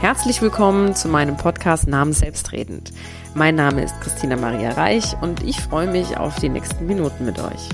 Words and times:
Herzlich 0.00 0.42
willkommen 0.42 0.94
zu 0.94 1.08
meinem 1.08 1.36
Podcast 1.36 1.88
Namen 1.88 2.12
Selbstredend. 2.12 2.92
Mein 3.34 3.54
Name 3.54 3.82
ist 3.82 3.98
Christina 4.00 4.36
Maria 4.36 4.72
Reich 4.72 5.16
und 5.22 5.42
ich 5.42 5.60
freue 5.60 5.90
mich 5.90 6.18
auf 6.18 6.36
die 6.36 6.48
nächsten 6.48 6.86
Minuten 6.86 7.24
mit 7.24 7.38
euch. 7.38 7.68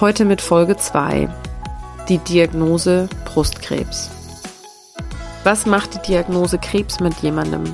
Heute 0.00 0.24
mit 0.24 0.40
Folge 0.40 0.76
2. 0.76 1.28
Die 2.08 2.18
Diagnose 2.18 3.08
Brustkrebs. 3.24 4.10
Was 5.42 5.66
macht 5.66 5.94
die 5.94 6.12
Diagnose 6.12 6.58
Krebs 6.58 7.00
mit 7.00 7.14
jemandem? 7.16 7.64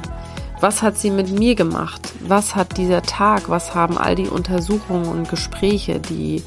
Was 0.60 0.80
hat 0.80 0.96
sie 0.96 1.10
mit 1.10 1.30
mir 1.30 1.54
gemacht? 1.54 2.12
Was 2.26 2.56
hat 2.56 2.78
dieser 2.78 3.02
Tag, 3.02 3.50
was 3.50 3.74
haben 3.74 3.98
all 3.98 4.14
die 4.14 4.28
Untersuchungen 4.28 5.08
und 5.08 5.28
Gespräche, 5.28 6.00
die 6.00 6.42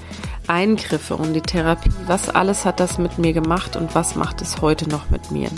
Eingriffe 0.48 1.16
und 1.16 1.34
die 1.34 1.42
Therapie, 1.42 1.92
was 2.08 2.30
alles 2.30 2.66
hat 2.66 2.80
das 2.80 2.98
mit 2.98 3.20
mir 3.20 3.34
gemacht 3.34 3.76
und 3.76 3.94
was 3.94 4.16
macht 4.16 4.42
es 4.42 4.62
heute 4.62 4.90
noch 4.90 5.10
mit 5.10 5.30
mir? 5.30 5.50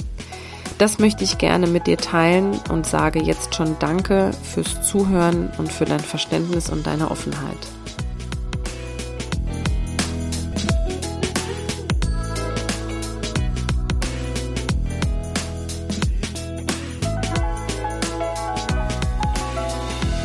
Das 0.79 0.97
möchte 0.97 1.25
ich 1.25 1.37
gerne 1.37 1.67
mit 1.67 1.87
dir 1.87 1.97
teilen 1.97 2.57
und 2.69 2.87
sage 2.87 3.21
jetzt 3.21 3.53
schon 3.53 3.77
Danke 3.79 4.31
fürs 4.31 4.81
Zuhören 4.81 5.49
und 5.57 5.69
für 5.69 5.83
dein 5.83 5.99
Verständnis 5.99 6.69
und 6.69 6.87
deine 6.87 7.11
Offenheit. 7.11 7.57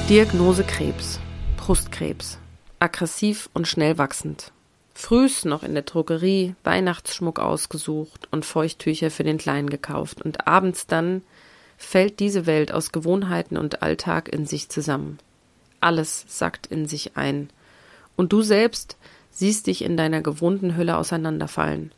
Diagnose 0.08 0.62
Krebs, 0.62 1.18
Brustkrebs, 1.56 2.38
aggressiv 2.78 3.50
und 3.54 3.66
schnell 3.66 3.98
wachsend. 3.98 4.53
Frühs 4.94 5.44
noch 5.44 5.64
in 5.64 5.74
der 5.74 5.82
Drogerie 5.82 6.54
Weihnachtsschmuck 6.62 7.40
ausgesucht 7.40 8.28
und 8.30 8.44
Feuchttücher 8.44 9.10
für 9.10 9.24
den 9.24 9.38
Kleinen 9.38 9.68
gekauft 9.68 10.22
und 10.22 10.46
abends 10.46 10.86
dann 10.86 11.22
fällt 11.76 12.20
diese 12.20 12.46
Welt 12.46 12.72
aus 12.72 12.92
Gewohnheiten 12.92 13.56
und 13.56 13.82
Alltag 13.82 14.28
in 14.28 14.46
sich 14.46 14.68
zusammen. 14.68 15.18
Alles 15.80 16.24
sackt 16.28 16.68
in 16.68 16.86
sich 16.86 17.16
ein. 17.16 17.50
Und 18.16 18.32
du 18.32 18.42
selbst 18.42 18.96
siehst 19.30 19.66
dich 19.66 19.82
in 19.82 19.96
deiner 19.96 20.22
gewohnten 20.22 20.76
Hülle 20.76 20.96
auseinanderfallen. 20.96 21.92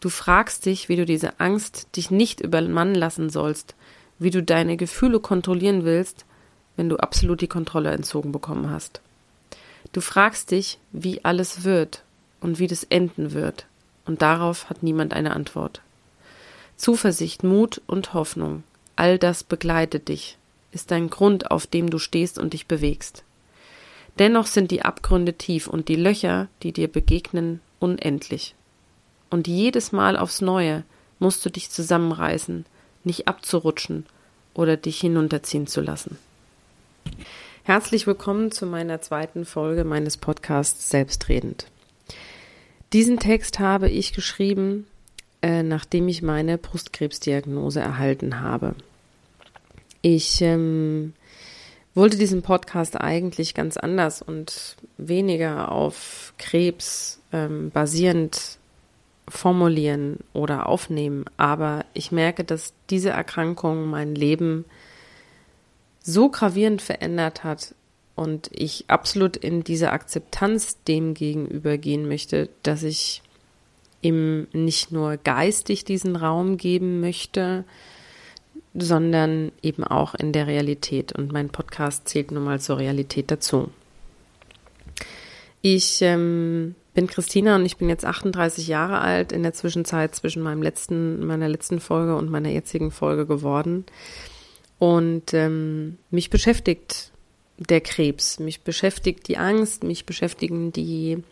Du 0.00 0.10
fragst 0.10 0.66
dich, 0.66 0.88
wie 0.88 0.96
du 0.96 1.06
diese 1.06 1.38
Angst 1.40 1.96
dich 1.96 2.10
nicht 2.10 2.40
übermannen 2.40 2.96
lassen 2.96 3.30
sollst, 3.30 3.76
wie 4.18 4.30
du 4.30 4.42
deine 4.42 4.76
Gefühle 4.76 5.20
kontrollieren 5.20 5.84
willst, 5.84 6.26
wenn 6.76 6.88
du 6.88 6.96
absolut 6.96 7.40
die 7.40 7.48
Kontrolle 7.48 7.92
entzogen 7.92 8.32
bekommen 8.32 8.70
hast. 8.70 9.00
Du 9.92 10.00
fragst 10.00 10.50
dich, 10.50 10.78
wie 10.92 11.24
alles 11.24 11.64
wird 11.64 12.02
und 12.40 12.58
wie 12.58 12.66
das 12.66 12.84
enden 12.84 13.32
wird, 13.32 13.66
und 14.04 14.22
darauf 14.22 14.70
hat 14.70 14.82
niemand 14.82 15.12
eine 15.12 15.34
Antwort. 15.34 15.82
Zuversicht, 16.76 17.42
Mut 17.42 17.80
und 17.86 18.14
Hoffnung, 18.14 18.62
all 18.96 19.18
das 19.18 19.42
begleitet 19.42 20.08
dich, 20.08 20.38
ist 20.72 20.90
dein 20.90 21.10
Grund, 21.10 21.50
auf 21.50 21.66
dem 21.66 21.90
du 21.90 21.98
stehst 21.98 22.38
und 22.38 22.52
dich 22.52 22.66
bewegst. 22.66 23.24
Dennoch 24.18 24.46
sind 24.46 24.70
die 24.70 24.82
Abgründe 24.82 25.34
tief 25.34 25.68
und 25.68 25.88
die 25.88 25.96
Löcher, 25.96 26.48
die 26.62 26.72
dir 26.72 26.88
begegnen, 26.88 27.60
unendlich. 27.78 28.54
Und 29.30 29.46
jedes 29.46 29.92
Mal 29.92 30.16
aufs 30.16 30.40
Neue 30.40 30.84
musst 31.18 31.44
du 31.44 31.50
dich 31.50 31.70
zusammenreißen, 31.70 32.66
nicht 33.04 33.28
abzurutschen 33.28 34.06
oder 34.54 34.76
dich 34.76 35.00
hinunterziehen 35.00 35.66
zu 35.66 35.80
lassen. 35.80 36.18
Herzlich 37.62 38.06
willkommen 38.06 38.50
zu 38.50 38.66
meiner 38.66 39.00
zweiten 39.00 39.44
Folge 39.44 39.84
meines 39.84 40.16
Podcasts 40.16 40.88
Selbstredend. 40.88 41.66
Diesen 42.92 43.18
Text 43.18 43.58
habe 43.58 43.88
ich 43.88 44.12
geschrieben, 44.12 44.86
äh, 45.42 45.62
nachdem 45.62 46.08
ich 46.08 46.22
meine 46.22 46.56
Brustkrebsdiagnose 46.56 47.80
erhalten 47.80 48.40
habe. 48.40 48.74
Ich 50.00 50.40
ähm, 50.40 51.12
wollte 51.94 52.16
diesen 52.16 52.42
Podcast 52.42 52.98
eigentlich 53.00 53.54
ganz 53.54 53.76
anders 53.76 54.22
und 54.22 54.76
weniger 54.96 55.70
auf 55.70 56.32
Krebs 56.38 57.20
ähm, 57.32 57.70
basierend 57.70 58.58
formulieren 59.28 60.18
oder 60.32 60.66
aufnehmen, 60.66 61.26
aber 61.36 61.84
ich 61.92 62.12
merke, 62.12 62.44
dass 62.44 62.72
diese 62.88 63.10
Erkrankung 63.10 63.86
mein 63.90 64.14
Leben 64.14 64.64
so 66.00 66.30
gravierend 66.30 66.80
verändert 66.80 67.44
hat, 67.44 67.74
und 68.18 68.50
ich 68.52 68.84
absolut 68.88 69.36
in 69.36 69.62
diese 69.62 69.92
Akzeptanz 69.92 70.82
dem 70.88 71.14
gegenüber 71.14 71.78
gehen 71.78 72.08
möchte, 72.08 72.48
dass 72.64 72.82
ich 72.82 73.22
ihm 74.02 74.48
nicht 74.52 74.90
nur 74.90 75.16
geistig 75.18 75.84
diesen 75.84 76.16
Raum 76.16 76.56
geben 76.56 77.00
möchte, 77.00 77.64
sondern 78.74 79.52
eben 79.62 79.84
auch 79.84 80.16
in 80.16 80.32
der 80.32 80.48
Realität. 80.48 81.12
Und 81.12 81.32
mein 81.32 81.50
Podcast 81.50 82.08
zählt 82.08 82.32
nun 82.32 82.42
mal 82.42 82.60
zur 82.60 82.78
Realität 82.78 83.30
dazu. 83.30 83.70
Ich 85.62 86.02
ähm, 86.02 86.74
bin 86.94 87.06
Christina 87.06 87.54
und 87.54 87.66
ich 87.66 87.76
bin 87.76 87.88
jetzt 87.88 88.04
38 88.04 88.66
Jahre 88.66 88.98
alt, 88.98 89.30
in 89.30 89.44
der 89.44 89.52
Zwischenzeit 89.52 90.16
zwischen 90.16 90.42
meinem 90.42 90.62
letzten, 90.62 91.24
meiner 91.24 91.48
letzten 91.48 91.78
Folge 91.78 92.16
und 92.16 92.30
meiner 92.30 92.50
jetzigen 92.50 92.90
Folge 92.90 93.26
geworden. 93.26 93.84
Und 94.80 95.34
ähm, 95.34 95.98
mich 96.10 96.30
beschäftigt 96.30 97.12
der 97.58 97.80
Krebs. 97.80 98.38
Mich 98.38 98.62
beschäftigt 98.62 99.28
die 99.28 99.36
Angst, 99.36 99.82
mich 99.82 100.06
beschäftigen 100.06 100.72
die 100.72 101.22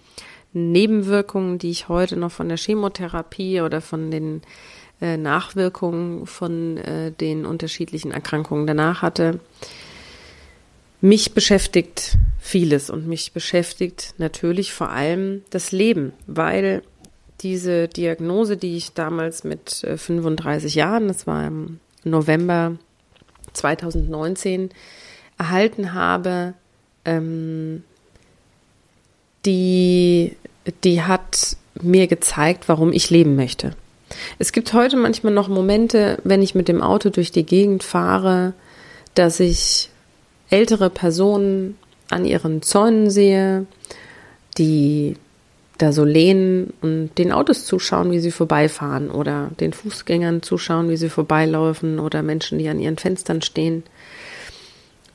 Nebenwirkungen, 0.52 1.58
die 1.58 1.70
ich 1.70 1.88
heute 1.88 2.16
noch 2.16 2.32
von 2.32 2.48
der 2.48 2.58
Chemotherapie 2.58 3.60
oder 3.60 3.80
von 3.80 4.10
den 4.10 4.42
äh, 5.00 5.16
Nachwirkungen 5.16 6.26
von 6.26 6.78
äh, 6.78 7.12
den 7.12 7.44
unterschiedlichen 7.44 8.12
Erkrankungen 8.12 8.66
danach 8.66 9.02
hatte. 9.02 9.40
Mich 11.02 11.34
beschäftigt 11.34 12.16
vieles 12.40 12.88
und 12.88 13.06
mich 13.06 13.32
beschäftigt 13.32 14.14
natürlich 14.18 14.72
vor 14.72 14.90
allem 14.90 15.42
das 15.50 15.72
Leben, 15.72 16.12
weil 16.26 16.82
diese 17.42 17.88
Diagnose, 17.88 18.56
die 18.56 18.76
ich 18.76 18.94
damals 18.94 19.44
mit 19.44 19.84
äh, 19.84 19.98
35 19.98 20.74
Jahren, 20.74 21.08
das 21.08 21.26
war 21.26 21.46
im 21.46 21.80
November 22.04 22.76
2019, 23.52 24.70
erhalten 25.38 25.94
habe, 25.94 26.54
ähm, 27.04 27.84
die, 29.44 30.36
die 30.84 31.02
hat 31.02 31.56
mir 31.80 32.06
gezeigt, 32.06 32.68
warum 32.68 32.92
ich 32.92 33.10
leben 33.10 33.36
möchte. 33.36 33.72
Es 34.38 34.52
gibt 34.52 34.72
heute 34.72 34.96
manchmal 34.96 35.32
noch 35.32 35.48
Momente, 35.48 36.18
wenn 36.24 36.42
ich 36.42 36.54
mit 36.54 36.68
dem 36.68 36.82
Auto 36.82 37.10
durch 37.10 37.32
die 37.32 37.44
Gegend 37.44 37.82
fahre, 37.82 38.54
dass 39.14 39.40
ich 39.40 39.90
ältere 40.50 40.90
Personen 40.90 41.76
an 42.08 42.24
ihren 42.24 42.62
Zäunen 42.62 43.10
sehe, 43.10 43.66
die 44.58 45.16
da 45.78 45.92
so 45.92 46.04
lehnen 46.04 46.72
und 46.80 47.10
den 47.18 47.32
Autos 47.32 47.66
zuschauen, 47.66 48.10
wie 48.10 48.20
sie 48.20 48.30
vorbeifahren 48.30 49.10
oder 49.10 49.50
den 49.60 49.72
Fußgängern 49.72 50.42
zuschauen, 50.42 50.88
wie 50.88 50.96
sie 50.96 51.10
vorbeilaufen 51.10 51.98
oder 51.98 52.22
Menschen, 52.22 52.58
die 52.58 52.68
an 52.68 52.80
ihren 52.80 52.96
Fenstern 52.96 53.42
stehen. 53.42 53.82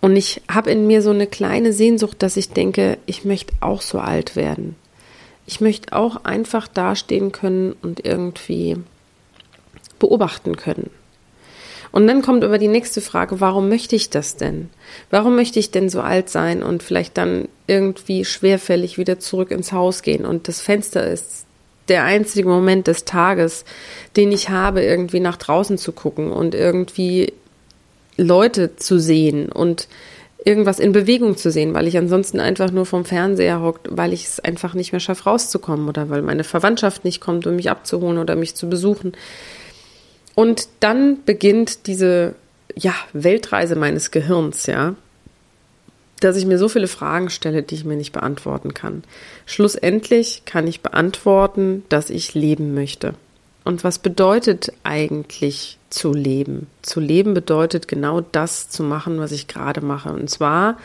Und 0.01 0.15
ich 0.15 0.41
habe 0.49 0.71
in 0.71 0.87
mir 0.87 1.01
so 1.01 1.11
eine 1.11 1.27
kleine 1.27 1.73
Sehnsucht, 1.73 2.23
dass 2.23 2.35
ich 2.35 2.49
denke, 2.49 2.97
ich 3.05 3.23
möchte 3.23 3.53
auch 3.59 3.81
so 3.81 3.99
alt 3.99 4.35
werden. 4.35 4.75
Ich 5.45 5.61
möchte 5.61 5.95
auch 5.95 6.25
einfach 6.25 6.67
dastehen 6.67 7.31
können 7.31 7.75
und 7.81 8.03
irgendwie 8.03 8.77
beobachten 9.99 10.57
können. 10.57 10.89
Und 11.91 12.07
dann 12.07 12.21
kommt 12.21 12.43
aber 12.43 12.57
die 12.57 12.69
nächste 12.69 13.01
Frage, 13.01 13.41
warum 13.41 13.69
möchte 13.69 13.95
ich 13.95 14.09
das 14.09 14.37
denn? 14.37 14.69
Warum 15.09 15.35
möchte 15.35 15.59
ich 15.59 15.71
denn 15.71 15.89
so 15.89 16.01
alt 16.01 16.29
sein 16.29 16.63
und 16.63 16.83
vielleicht 16.83 17.17
dann 17.17 17.49
irgendwie 17.67 18.23
schwerfällig 18.25 18.97
wieder 18.97 19.19
zurück 19.19 19.51
ins 19.51 19.71
Haus 19.71 20.01
gehen 20.01 20.25
und 20.25 20.47
das 20.47 20.61
Fenster 20.61 21.05
ist 21.05 21.45
der 21.89 22.05
einzige 22.05 22.47
Moment 22.47 22.87
des 22.87 23.03
Tages, 23.03 23.65
den 24.15 24.31
ich 24.31 24.49
habe, 24.49 24.81
irgendwie 24.81 25.19
nach 25.19 25.35
draußen 25.35 25.77
zu 25.77 25.91
gucken 25.91 26.31
und 26.31 26.55
irgendwie 26.55 27.33
Leute 28.23 28.75
zu 28.75 28.99
sehen 28.99 29.51
und 29.51 29.87
irgendwas 30.43 30.79
in 30.79 30.91
Bewegung 30.91 31.37
zu 31.37 31.51
sehen, 31.51 31.73
weil 31.73 31.87
ich 31.87 31.97
ansonsten 31.97 32.39
einfach 32.39 32.71
nur 32.71 32.85
vom 32.85 33.05
Fernseher 33.05 33.61
hockt, 33.61 33.87
weil 33.91 34.11
ich 34.11 34.25
es 34.25 34.39
einfach 34.39 34.73
nicht 34.73 34.91
mehr 34.91 34.99
schaffe, 34.99 35.25
rauszukommen 35.25 35.87
oder 35.87 36.09
weil 36.09 36.21
meine 36.21 36.43
Verwandtschaft 36.43 37.05
nicht 37.05 37.21
kommt, 37.21 37.45
um 37.45 37.55
mich 37.55 37.69
abzuholen 37.69 38.17
oder 38.17 38.35
mich 38.35 38.55
zu 38.55 38.69
besuchen. 38.69 39.13
Und 40.33 40.67
dann 40.79 41.23
beginnt 41.25 41.85
diese, 41.87 42.35
ja, 42.75 42.95
Weltreise 43.13 43.75
meines 43.75 44.11
Gehirns, 44.11 44.65
ja, 44.65 44.95
dass 46.21 46.37
ich 46.37 46.45
mir 46.45 46.57
so 46.57 46.69
viele 46.69 46.87
Fragen 46.87 47.29
stelle, 47.29 47.63
die 47.63 47.75
ich 47.75 47.85
mir 47.85 47.97
nicht 47.97 48.11
beantworten 48.11 48.73
kann. 48.73 49.03
Schlussendlich 49.45 50.43
kann 50.45 50.67
ich 50.67 50.81
beantworten, 50.81 51.83
dass 51.89 52.09
ich 52.09 52.33
leben 52.33 52.73
möchte. 52.73 53.13
Und 53.63 53.83
was 53.83 53.99
bedeutet 53.99 54.73
eigentlich 54.83 55.77
zu 55.89 56.13
leben? 56.13 56.67
Zu 56.81 56.99
leben 56.99 57.33
bedeutet 57.33 57.87
genau 57.87 58.21
das 58.21 58.69
zu 58.69 58.83
machen, 58.83 59.19
was 59.19 59.31
ich 59.31 59.47
gerade 59.47 59.81
mache. 59.81 60.11
Und 60.11 60.29
zwar 60.29 60.77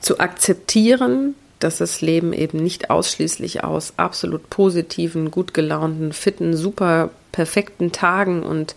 zu 0.00 0.20
akzeptieren, 0.20 1.34
dass 1.58 1.78
das 1.78 2.02
Leben 2.02 2.32
eben 2.32 2.58
nicht 2.62 2.90
ausschließlich 2.90 3.64
aus 3.64 3.94
absolut 3.96 4.50
positiven, 4.50 5.30
gut 5.30 5.54
gelaunten, 5.54 6.12
fitten, 6.12 6.56
super 6.56 7.10
perfekten 7.32 7.90
Tagen 7.90 8.42
und 8.42 8.76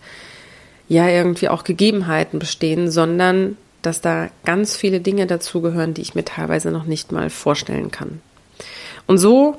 ja 0.88 1.08
irgendwie 1.08 1.48
auch 1.48 1.64
Gegebenheiten 1.64 2.38
bestehen, 2.38 2.90
sondern 2.90 3.56
dass 3.82 4.00
da 4.00 4.30
ganz 4.44 4.74
viele 4.74 5.00
Dinge 5.00 5.26
dazugehören, 5.26 5.94
die 5.94 6.00
ich 6.00 6.14
mir 6.14 6.24
teilweise 6.24 6.70
noch 6.70 6.84
nicht 6.84 7.12
mal 7.12 7.30
vorstellen 7.30 7.90
kann. 7.90 8.20
Und 9.06 9.18
so 9.18 9.56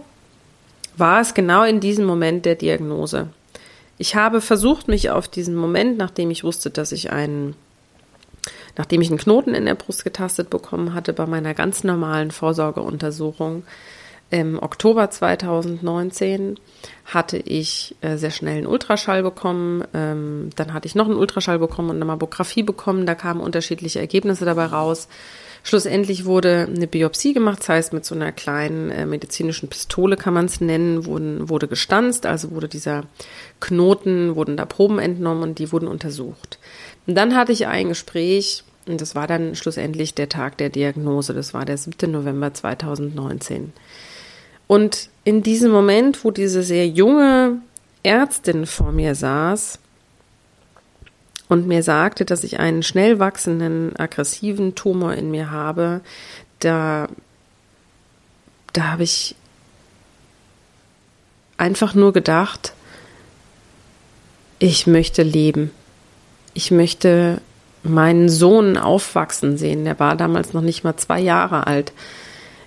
war 1.00 1.22
es 1.22 1.34
genau 1.34 1.64
in 1.64 1.80
diesem 1.80 2.06
Moment 2.06 2.46
der 2.46 2.56
Diagnose. 2.56 3.30
Ich 3.98 4.16
habe 4.16 4.42
versucht, 4.42 4.88
mich 4.88 5.10
auf 5.10 5.28
diesen 5.28 5.56
Moment, 5.56 5.98
nachdem 5.98 6.32
ich 6.32 6.44
wusste, 6.44 6.70
dass 6.70 6.92
ich 6.92 7.12
einen, 7.12 7.56
nachdem 8.78 9.02
ich 9.02 9.10
einen 9.10 9.20
Knoten 9.20 9.54
in 9.54 9.66
der 9.66 9.76
Brust 9.76 10.04
getastet 10.04 10.50
bekommen 10.50 10.94
hatte, 10.94 11.14
bei 11.14 11.26
meiner 11.26 11.54
ganz 11.54 11.84
normalen 11.84 12.32
Vorsorgeuntersuchung 12.32 13.64
im 14.32 14.62
Oktober 14.62 15.10
2019 15.10 16.60
hatte 17.06 17.38
ich 17.38 17.96
äh, 18.02 18.18
sehr 18.18 18.30
schnell 18.30 18.58
einen 18.58 18.68
Ultraschall 18.68 19.24
bekommen. 19.24 19.84
Ähm, 19.94 20.52
dann 20.56 20.74
hatte 20.74 20.86
ich 20.86 20.94
noch 20.94 21.08
einen 21.08 21.18
Ultraschall 21.18 21.58
bekommen 21.58 21.90
und 21.90 21.96
eine 21.96 22.06
Mammographie 22.06 22.62
bekommen. 22.62 23.08
Da 23.08 23.16
kamen 23.16 23.42
unterschiedliche 23.42 24.00
Ergebnisse 24.00 24.46
dabei 24.46 24.68
raus. 24.68 25.08
Schlussendlich 25.64 26.26
wurde 26.26 26.68
eine 26.74 26.88
Biopsie 26.88 27.34
gemacht, 27.34 27.60
das 27.60 27.70
heißt 27.70 27.94
mit 27.94 28.06
so 28.06 28.16
einer 28.16 28.32
kleinen 28.32 28.90
äh, 28.90 29.06
medizinischen 29.06 29.70
Pistole 29.70 30.16
kann 30.16 30.34
man 30.34 30.46
es 30.46 30.62
nennen, 30.62 31.06
wurden, 31.06 31.50
wurde 31.50 31.68
gestanzt, 31.68 32.26
also 32.26 32.52
wurde 32.52 32.68
dieser 32.68 33.04
Knoten, 33.60 34.36
wurden 34.36 34.58
da 34.58 34.66
Proben 34.66 35.00
entnommen 35.00 35.44
und 35.44 35.60
die 35.60 35.72
wurden 35.72 35.88
untersucht. 35.88 36.60
Und 37.08 37.16
dann 37.16 37.36
hatte 37.36 37.52
ich 37.52 37.68
ein 37.68 37.90
Gespräch 37.90 38.64
und 38.88 39.02
das 39.02 39.16
war 39.16 39.28
dann 39.28 39.56
schlussendlich 39.56 40.16
der 40.16 40.30
Tag 40.30 40.58
der 40.58 40.70
Diagnose, 40.70 41.34
das 41.34 41.54
war 41.54 41.66
der 41.66 41.78
7. 41.78 42.10
November 42.12 42.54
2019. 42.54 43.74
Und 44.68 45.10
in 45.24 45.44
diesem 45.44 45.72
Moment, 45.72 46.24
wo 46.24 46.32
diese 46.32 46.64
sehr 46.64 46.88
junge 46.88 47.58
Ärztin 48.04 48.66
vor 48.66 48.92
mir 48.92 49.16
saß 49.16 49.80
und 51.50 51.68
mir 51.68 51.84
sagte, 51.84 52.26
dass 52.26 52.44
ich 52.44 52.60
einen 52.60 52.84
schnell 52.84 53.20
wachsenden, 53.20 53.96
aggressiven 53.98 54.76
Tumor 54.76 55.16
in 55.16 55.32
mir 55.32 55.50
habe, 55.52 56.02
da, 56.60 57.10
da 58.72 58.84
habe 58.92 59.04
ich 59.04 59.36
einfach 61.58 61.96
nur 61.96 62.14
gedacht, 62.14 62.74
ich 64.60 64.86
möchte 64.88 65.24
leben. 65.24 65.72
Ich 66.54 66.70
möchte 66.70 67.42
meinen 67.82 68.30
Sohn 68.30 68.78
aufwachsen 68.78 69.58
sehen. 69.58 69.86
Der 69.86 70.00
war 70.00 70.16
damals 70.16 70.54
noch 70.54 70.62
nicht 70.62 70.84
mal 70.84 70.98
zwei 70.98 71.20
Jahre 71.20 71.66
alt. 71.66 71.94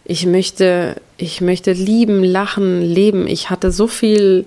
Ich 0.04 0.26
möchte, 0.26 1.00
ich 1.18 1.40
möchte 1.40 1.72
lieben, 1.72 2.24
lachen, 2.24 2.82
leben. 2.82 3.28
Ich 3.28 3.48
hatte 3.48 3.70
so 3.70 3.86
viel, 3.86 4.44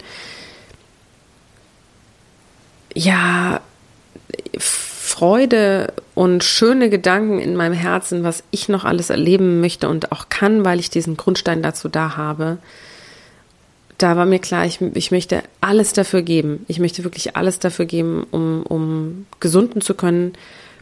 ja, 2.94 3.62
Freude 4.58 5.94
und 6.14 6.44
schöne 6.44 6.90
Gedanken 6.90 7.40
in 7.40 7.56
meinem 7.56 7.74
Herzen, 7.74 8.24
was 8.24 8.44
ich 8.52 8.70
noch 8.70 8.84
alles 8.84 9.10
erleben 9.10 9.62
möchte 9.62 9.88
und 9.88 10.12
auch 10.12 10.30
kann, 10.30 10.66
weil 10.66 10.80
ich 10.80 10.90
diesen 10.90 11.16
Grundstein 11.16 11.62
dazu 11.62 11.88
da 11.88 12.18
habe. 12.18 12.58
Da 13.98 14.18
war 14.18 14.26
mir 14.26 14.40
klar, 14.40 14.66
ich, 14.66 14.82
ich 14.82 15.12
möchte 15.12 15.44
alles 15.62 15.94
dafür 15.94 16.22
geben. 16.22 16.66
Ich 16.68 16.80
möchte 16.80 17.04
wirklich 17.04 17.38
alles 17.38 17.60
dafür 17.60 17.86
geben, 17.86 18.26
um, 18.32 18.64
um 18.64 19.26
gesunden 19.40 19.80
zu 19.80 19.94
können. 19.94 20.34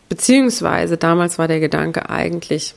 Beziehungsweise 0.10 0.98
damals 0.98 1.38
war 1.38 1.48
der 1.48 1.60
Gedanke 1.60 2.10
eigentlich, 2.10 2.76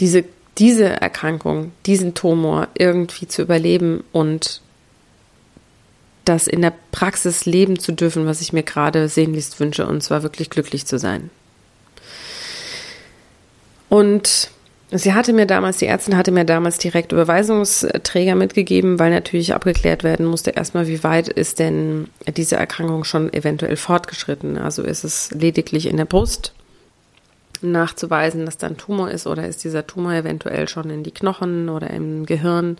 diese, 0.00 0.24
diese 0.58 0.84
Erkrankung, 0.88 1.72
diesen 1.86 2.14
Tumor 2.14 2.68
irgendwie 2.76 3.26
zu 3.26 3.42
überleben 3.42 4.04
und 4.12 4.60
das 6.24 6.46
in 6.46 6.62
der 6.62 6.72
Praxis 6.92 7.44
leben 7.44 7.78
zu 7.78 7.92
dürfen, 7.92 8.26
was 8.26 8.40
ich 8.40 8.52
mir 8.52 8.62
gerade 8.62 9.08
sehnlichst 9.08 9.58
wünsche, 9.60 9.86
und 9.86 10.02
zwar 10.02 10.22
wirklich 10.22 10.50
glücklich 10.50 10.86
zu 10.86 10.98
sein. 10.98 11.30
Und 13.88 14.50
sie 14.90 15.14
hatte 15.14 15.32
mir 15.32 15.46
damals, 15.46 15.78
die 15.78 15.86
Ärztin 15.86 16.16
hatte 16.16 16.32
mir 16.32 16.44
damals 16.44 16.78
direkt 16.78 17.12
Überweisungsträger 17.12 18.34
mitgegeben, 18.34 18.98
weil 18.98 19.10
natürlich 19.10 19.54
abgeklärt 19.54 20.04
werden 20.04 20.26
musste, 20.26 20.50
erstmal, 20.50 20.86
wie 20.88 21.04
weit 21.04 21.28
ist 21.28 21.58
denn 21.58 22.08
diese 22.36 22.56
Erkrankung 22.56 23.04
schon 23.04 23.32
eventuell 23.32 23.76
fortgeschritten? 23.76 24.58
Also 24.58 24.82
ist 24.82 25.04
es 25.04 25.30
lediglich 25.30 25.86
in 25.86 25.96
der 25.96 26.06
Brust 26.06 26.54
nachzuweisen, 27.60 28.44
dass 28.46 28.58
da 28.58 28.66
ein 28.66 28.76
Tumor 28.76 29.10
ist 29.10 29.26
oder 29.26 29.46
ist 29.46 29.64
dieser 29.64 29.86
Tumor 29.86 30.12
eventuell 30.12 30.68
schon 30.68 30.90
in 30.90 31.02
die 31.02 31.12
Knochen 31.12 31.68
oder 31.68 31.90
im 31.90 32.26
Gehirn, 32.26 32.78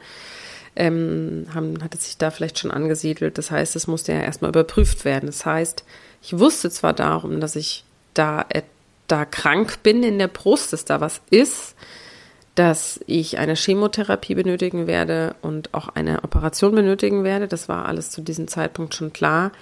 ähm, 0.76 1.46
haben, 1.54 1.82
hat 1.82 1.94
es 1.94 2.06
sich 2.06 2.18
da 2.18 2.30
vielleicht 2.30 2.58
schon 2.58 2.70
angesiedelt. 2.70 3.38
Das 3.38 3.50
heißt, 3.50 3.76
es 3.76 3.86
musste 3.86 4.12
ja 4.12 4.20
erstmal 4.20 4.50
überprüft 4.50 5.04
werden. 5.04 5.26
Das 5.26 5.46
heißt, 5.46 5.84
ich 6.22 6.38
wusste 6.38 6.70
zwar 6.70 6.92
darum, 6.92 7.40
dass 7.40 7.56
ich 7.56 7.84
da, 8.14 8.44
äh, 8.48 8.62
da 9.06 9.24
krank 9.24 9.82
bin 9.82 10.02
in 10.02 10.18
der 10.18 10.28
Brust, 10.28 10.72
dass 10.72 10.84
da 10.84 11.00
was 11.00 11.20
ist, 11.30 11.74
dass 12.54 13.00
ich 13.06 13.38
eine 13.38 13.56
Chemotherapie 13.56 14.34
benötigen 14.34 14.86
werde 14.86 15.34
und 15.42 15.74
auch 15.74 15.88
eine 15.88 16.22
Operation 16.22 16.74
benötigen 16.74 17.24
werde. 17.24 17.48
Das 17.48 17.68
war 17.68 17.86
alles 17.86 18.10
zu 18.10 18.20
diesem 18.20 18.48
Zeitpunkt 18.48 18.94
schon 18.94 19.12
klar. 19.12 19.52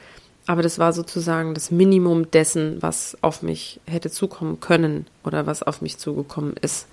Aber 0.46 0.62
das 0.62 0.78
war 0.78 0.92
sozusagen 0.92 1.54
das 1.54 1.70
Minimum 1.70 2.30
dessen, 2.30 2.82
was 2.82 3.16
auf 3.22 3.42
mich 3.42 3.80
hätte 3.86 4.10
zukommen 4.10 4.60
können 4.60 5.06
oder 5.24 5.46
was 5.46 5.62
auf 5.62 5.82
mich 5.82 5.98
zugekommen 5.98 6.54
ist. 6.60 6.88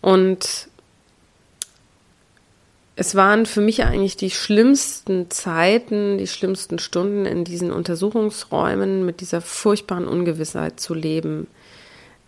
Und 0.00 0.68
es 2.98 3.14
waren 3.14 3.44
für 3.44 3.60
mich 3.60 3.84
eigentlich 3.84 4.16
die 4.16 4.30
schlimmsten 4.30 5.30
Zeiten, 5.30 6.16
die 6.16 6.26
schlimmsten 6.26 6.78
Stunden 6.78 7.26
in 7.26 7.44
diesen 7.44 7.70
Untersuchungsräumen 7.70 9.04
mit 9.04 9.20
dieser 9.20 9.42
furchtbaren 9.42 10.08
Ungewissheit 10.08 10.80
zu 10.80 10.94
leben, 10.94 11.46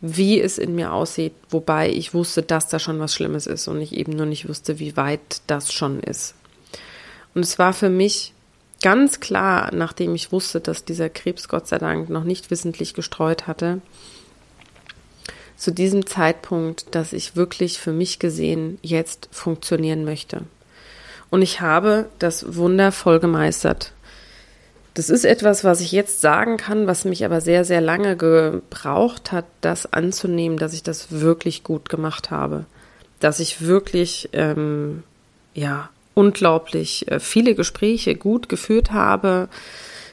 wie 0.03 0.39
es 0.39 0.59
in 0.59 0.75
mir 0.75 0.93
aussieht, 0.93 1.33
wobei 1.49 1.91
ich 1.91 2.13
wusste, 2.13 2.43
dass 2.43 2.69
da 2.69 2.79
schon 2.79 3.01
was 3.01 3.15
Schlimmes 3.15 3.47
ist 3.47 3.67
und 3.67 3.81
ich 3.81 3.95
eben 3.95 4.13
nur 4.13 4.27
nicht 4.27 4.47
wusste, 4.47 4.79
wie 4.79 4.95
weit 4.99 5.41
das 5.47 5.73
schon 5.73 6.01
ist. 6.01 6.35
Und 7.35 7.43
es 7.43 7.59
war 7.59 7.73
für 7.73 7.89
mich 7.89 8.35
ganz 8.83 9.21
klar, 9.21 9.71
nachdem 9.75 10.15
ich 10.15 10.33
wusste, 10.33 10.61
dass 10.61 10.85
dieser 10.85 11.09
Krebs 11.09 11.49
Gott 11.49 11.67
sei 11.67 11.79
Dank 11.79 12.11
noch 12.11 12.25
nicht 12.25 12.51
wissentlich 12.51 12.93
gestreut 12.93 13.47
hatte, 13.47 13.81
zu 15.57 15.73
diesem 15.73 16.07
Zeitpunkt, 16.07 16.95
dass 16.95 17.15
ich 17.15 17.37
wirklich 17.37 17.79
für 17.79 17.93
mich 17.93 18.19
gesehen 18.19 18.79
jetzt 18.83 19.31
funktionieren 19.33 20.05
möchte. 20.05 20.43
Und 21.31 21.43
ich 21.43 21.61
habe 21.61 22.07
das 22.19 22.57
wundervoll 22.57 23.21
gemeistert. 23.21 23.93
Das 24.95 25.11
ist 25.11 25.25
etwas, 25.25 25.63
was 25.63 25.81
ich 25.81 25.93
jetzt 25.93 26.21
sagen 26.21 26.57
kann, 26.57 26.87
was 26.87 27.05
mich 27.05 27.25
aber 27.25 27.41
sehr, 27.41 27.65
sehr 27.65 27.81
lange 27.81 28.17
gebraucht 28.17 29.31
hat, 29.31 29.45
das 29.61 29.93
anzunehmen, 29.93 30.59
dass 30.59 30.73
ich 30.73 30.83
das 30.83 31.13
wirklich 31.13 31.63
gut 31.63 31.89
gemacht 31.89 32.31
habe. 32.31 32.65
Dass 33.21 33.39
ich 33.39 33.63
wirklich, 33.63 34.31
ähm, 34.33 35.05
ja, 35.55 35.91
unglaublich 36.15 37.09
äh, 37.09 37.21
viele 37.21 37.55
Gespräche 37.55 38.17
gut 38.17 38.49
geführt 38.49 38.91
habe, 38.91 39.49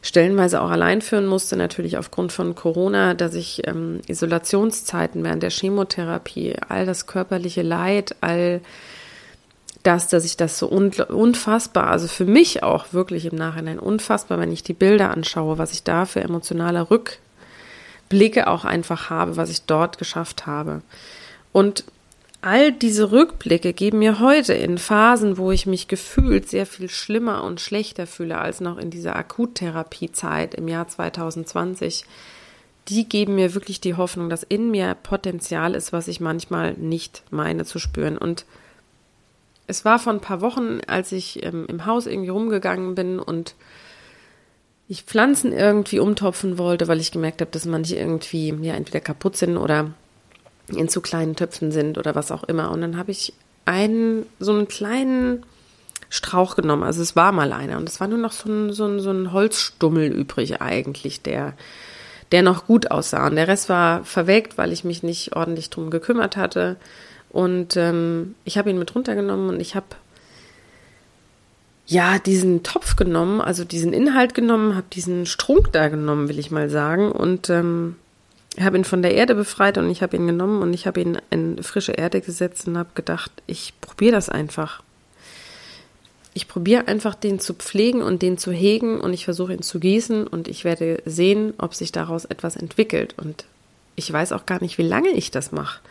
stellenweise 0.03 0.61
auch 0.61 0.69
allein 0.69 1.01
führen 1.01 1.25
musste, 1.25 1.57
natürlich 1.57 1.97
aufgrund 1.97 2.31
von 2.31 2.53
Corona, 2.53 3.15
dass 3.15 3.33
ich 3.33 3.67
ähm, 3.67 4.01
Isolationszeiten 4.05 5.23
während 5.23 5.41
der 5.41 5.49
Chemotherapie, 5.49 6.57
all 6.69 6.85
das 6.85 7.07
körperliche 7.07 7.63
Leid, 7.63 8.15
all 8.21 8.61
das, 9.85 10.07
dass 10.07 10.25
ich 10.25 10.37
das 10.37 10.57
so 10.57 10.67
unfassbar, 10.67 11.87
also 11.87 12.07
für 12.07 12.25
mich 12.25 12.63
auch 12.63 12.93
wirklich 12.93 13.25
im 13.25 13.35
Nachhinein 13.35 13.79
unfassbar, 13.79 14.39
wenn 14.39 14.51
ich 14.51 14.63
die 14.63 14.73
Bilder 14.73 15.11
anschaue, 15.11 15.57
was 15.57 15.71
ich 15.71 15.83
da 15.83 16.05
für 16.05 16.21
emotionale 16.21 16.89
Rückblicke 16.89 18.47
auch 18.47 18.65
einfach 18.65 19.09
habe, 19.09 19.37
was 19.37 19.49
ich 19.49 19.63
dort 19.63 19.97
geschafft 19.97 20.45
habe. 20.45 20.81
Und 21.51 21.83
all 22.41 22.71
diese 22.71 23.11
Rückblicke 23.11 23.73
geben 23.73 23.99
mir 23.99 24.19
heute 24.19 24.53
in 24.53 24.77
Phasen, 24.77 25.37
wo 25.37 25.51
ich 25.51 25.65
mich 25.65 25.87
gefühlt 25.87 26.47
sehr 26.49 26.65
viel 26.65 26.89
schlimmer 26.89 27.43
und 27.43 27.61
schlechter 27.61 28.07
fühle 28.07 28.37
als 28.37 28.61
noch 28.61 28.77
in 28.77 28.91
dieser 28.91 29.15
Akuttherapiezeit 29.15 30.53
im 30.53 30.67
Jahr 30.67 30.87
2020, 30.87 32.05
die 32.87 33.09
geben 33.09 33.35
mir 33.35 33.55
wirklich 33.55 33.81
die 33.81 33.95
Hoffnung, 33.95 34.29
dass 34.29 34.43
in 34.43 34.69
mir 34.69 34.95
Potenzial 34.95 35.73
ist, 35.73 35.91
was 35.91 36.07
ich 36.07 36.19
manchmal 36.19 36.73
nicht 36.73 37.23
meine 37.31 37.65
zu 37.65 37.79
spüren. 37.79 38.17
Und 38.17 38.45
es 39.67 39.85
war 39.85 39.99
vor 39.99 40.13
ein 40.13 40.21
paar 40.21 40.41
Wochen, 40.41 40.79
als 40.87 41.11
ich 41.11 41.43
ähm, 41.43 41.65
im 41.67 41.85
Haus 41.85 42.05
irgendwie 42.05 42.29
rumgegangen 42.29 42.95
bin 42.95 43.19
und 43.19 43.55
ich 44.87 45.03
Pflanzen 45.03 45.51
irgendwie 45.51 45.99
umtopfen 45.99 46.57
wollte, 46.57 46.87
weil 46.87 46.99
ich 46.99 47.11
gemerkt 47.11 47.41
habe, 47.41 47.51
dass 47.51 47.65
manche 47.65 47.95
irgendwie 47.95 48.53
ja 48.61 48.75
entweder 48.75 48.99
kaputt 48.99 49.35
sind 49.35 49.57
oder 49.57 49.91
in 50.67 50.89
zu 50.89 51.01
kleinen 51.01 51.35
Töpfen 51.35 51.71
sind 51.71 51.97
oder 51.97 52.15
was 52.15 52.31
auch 52.31 52.43
immer. 52.43 52.71
Und 52.71 52.81
dann 52.81 52.97
habe 52.97 53.11
ich 53.11 53.33
einen, 53.65 54.25
so 54.39 54.51
einen 54.51 54.67
kleinen 54.67 55.43
Strauch 56.09 56.55
genommen. 56.55 56.83
Also 56.83 57.01
es 57.01 57.15
war 57.15 57.31
mal 57.31 57.51
einer. 57.51 57.77
Und 57.77 57.89
es 57.89 57.99
war 57.99 58.07
nur 58.07 58.19
noch 58.19 58.31
so 58.31 58.49
ein, 58.49 58.73
so 58.73 58.85
ein, 58.85 58.99
so 58.99 59.11
ein 59.11 59.31
Holzstummel 59.31 60.07
übrig 60.11 60.61
eigentlich, 60.61 61.21
der, 61.21 61.53
der 62.31 62.43
noch 62.43 62.67
gut 62.67 62.91
aussah. 62.91 63.25
Und 63.27 63.35
der 63.35 63.47
Rest 63.47 63.69
war 63.69 64.03
verwelkt, 64.03 64.57
weil 64.57 64.71
ich 64.71 64.83
mich 64.83 65.01
nicht 65.03 65.35
ordentlich 65.35 65.71
drum 65.71 65.89
gekümmert 65.89 66.37
hatte. 66.37 66.77
Und 67.35 67.75
ähm, 67.75 68.35
ich 68.45 68.57
habe 68.57 68.69
ihn 68.69 68.79
mit 68.79 68.95
runtergenommen 68.95 69.49
und 69.49 69.59
ich 69.59 69.75
habe 69.75 69.87
ja 71.85 72.17
diesen 72.17 72.63
Topf 72.63 72.95
genommen, 72.95 73.41
also 73.41 73.65
diesen 73.65 73.91
Inhalt 73.91 74.33
genommen, 74.33 74.73
habe 74.73 74.87
diesen 74.93 75.25
Strunk 75.25 75.73
da 75.73 75.89
genommen, 75.89 76.29
will 76.29 76.39
ich 76.39 76.49
mal 76.49 76.69
sagen, 76.69 77.11
und 77.11 77.49
ähm, 77.49 77.97
habe 78.57 78.77
ihn 78.77 78.85
von 78.85 79.01
der 79.01 79.15
Erde 79.15 79.35
befreit 79.35 79.77
und 79.77 79.89
ich 79.89 80.01
habe 80.01 80.15
ihn 80.15 80.27
genommen 80.27 80.61
und 80.61 80.73
ich 80.73 80.87
habe 80.87 81.01
ihn 81.01 81.17
in 81.29 81.61
frische 81.61 81.91
Erde 81.91 82.21
gesetzt 82.21 82.69
und 82.69 82.77
habe 82.77 82.91
gedacht, 82.95 83.31
ich 83.47 83.73
probiere 83.81 84.13
das 84.13 84.29
einfach. 84.29 84.81
Ich 86.33 86.47
probiere 86.47 86.87
einfach, 86.87 87.15
den 87.15 87.41
zu 87.41 87.53
pflegen 87.53 88.01
und 88.01 88.21
den 88.21 88.37
zu 88.37 88.53
hegen 88.53 89.01
und 89.01 89.11
ich 89.11 89.25
versuche 89.25 89.53
ihn 89.53 89.61
zu 89.61 89.81
gießen 89.81 90.25
und 90.25 90.47
ich 90.47 90.63
werde 90.63 91.03
sehen, 91.03 91.53
ob 91.57 91.75
sich 91.75 91.91
daraus 91.91 92.23
etwas 92.23 92.55
entwickelt. 92.55 93.13
Und 93.17 93.43
ich 93.97 94.09
weiß 94.09 94.31
auch 94.31 94.45
gar 94.45 94.61
nicht, 94.61 94.77
wie 94.77 94.87
lange 94.87 95.09
ich 95.09 95.31
das 95.31 95.51
mache. 95.51 95.81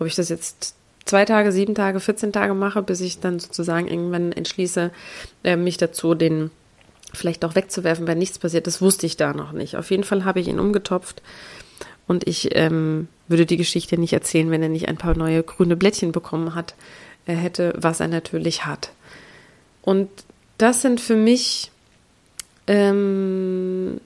Ob 0.00 0.08
ich 0.08 0.16
das 0.16 0.28
jetzt 0.28 0.74
zwei 1.08 1.24
Tage, 1.24 1.52
sieben 1.52 1.74
Tage, 1.74 2.00
14 2.00 2.32
Tage 2.32 2.54
mache, 2.54 2.82
bis 2.82 3.00
ich 3.00 3.20
dann 3.20 3.38
sozusagen 3.38 3.88
irgendwann 3.88 4.32
entschließe, 4.32 4.90
äh, 5.44 5.56
mich 5.56 5.76
dazu, 5.76 6.14
den 6.14 6.50
vielleicht 7.14 7.44
auch 7.44 7.54
wegzuwerfen, 7.54 8.06
wenn 8.06 8.18
nichts 8.18 8.38
passiert. 8.38 8.66
Das 8.66 8.82
wusste 8.82 9.06
ich 9.06 9.16
da 9.16 9.32
noch 9.32 9.52
nicht. 9.52 9.76
Auf 9.76 9.90
jeden 9.90 10.04
Fall 10.04 10.24
habe 10.24 10.40
ich 10.40 10.48
ihn 10.48 10.60
umgetopft 10.60 11.22
und 12.06 12.26
ich 12.26 12.54
ähm, 12.56 13.08
würde 13.28 13.46
die 13.46 13.56
Geschichte 13.56 13.98
nicht 13.98 14.12
erzählen, 14.12 14.50
wenn 14.50 14.62
er 14.62 14.68
nicht 14.68 14.88
ein 14.88 14.96
paar 14.96 15.16
neue 15.16 15.42
grüne 15.42 15.76
Blättchen 15.76 16.12
bekommen 16.12 16.54
hat, 16.54 16.74
er 17.26 17.36
hätte, 17.36 17.74
was 17.76 18.00
er 18.00 18.08
natürlich 18.08 18.66
hat. 18.66 18.90
Und 19.82 20.08
das 20.58 20.82
sind 20.82 21.00
für 21.00 21.16
mich, 21.16 21.70
ähm, 22.66 24.00